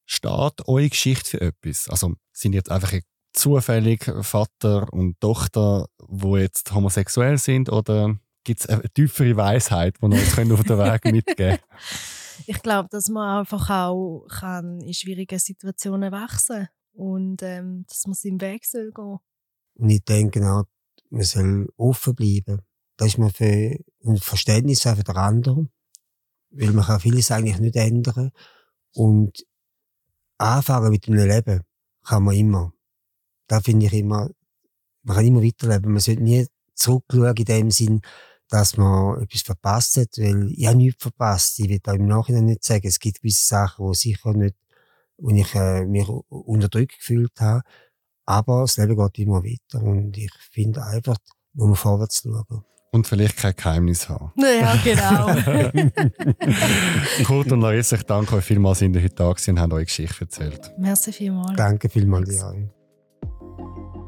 [0.06, 1.88] Steht eure Geschichte für etwas?
[1.88, 2.94] Also sind jetzt einfach
[3.34, 10.02] zufällig Vater und Tochter, wo jetzt homosexuell sind oder gibt es eine tiefere Weisheit, die
[10.02, 11.60] wir uns auf den Weg mitgeben können?
[12.48, 18.16] Ich glaube, dass man einfach auch kann in schwierigen Situationen wachsen und ähm, dass man
[18.16, 19.20] seinen Weg soll gehen
[19.76, 20.66] Und ich denke auch,
[21.12, 22.62] man soll offen bleiben.
[22.98, 25.72] Da ist man für ein Verständnis auch für den anderen,
[26.50, 28.32] weil man kann vieles eigentlich nicht ändern.
[28.94, 29.46] Und
[30.38, 31.62] anfangen mit dem Leben
[32.04, 32.74] kann man immer.
[33.48, 34.30] Da finde ich immer,
[35.04, 35.92] man kann immer weiterleben.
[35.92, 38.02] Man sollte nie zurückschauen in dem Sinn,
[38.48, 41.60] dass man etwas verpasst hat, weil ich habe nichts verpasst.
[41.60, 44.56] Ich will auch im Nachhinein nicht sagen, es gibt gewisse Sachen, wo sicher nicht,
[45.18, 47.64] wo ich äh, mich unterdrückt gefühlt habe.
[48.32, 51.18] Aber das Leben geht immer weiter und ich finde einfach,
[51.52, 52.64] muss man vorwärts schauen.
[52.94, 54.32] Und vielleicht kein Geheimnis haben.
[54.38, 55.92] Ja, genau.
[57.26, 60.22] Kurt und Larissa, ich danke euch vielmals, dass ihr heute da und habt eure Geschichte
[60.22, 60.72] erzählt.
[60.78, 61.58] Merci vielmals.
[61.58, 62.70] Danke vielmals, Diane.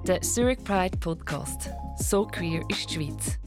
[0.07, 1.71] Der Zurich Pride Podcast.
[1.97, 3.37] So queer ist die Schweiz.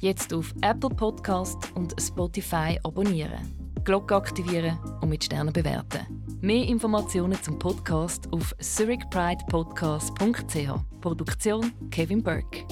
[0.00, 6.06] Jetzt auf Apple Podcast und Spotify abonnieren, Glocke aktivieren und mit Sternen bewerten.
[6.40, 11.00] Mehr Informationen zum Podcast auf zurichpridepodcast.ch.
[11.00, 12.64] Produktion Kevin Burke.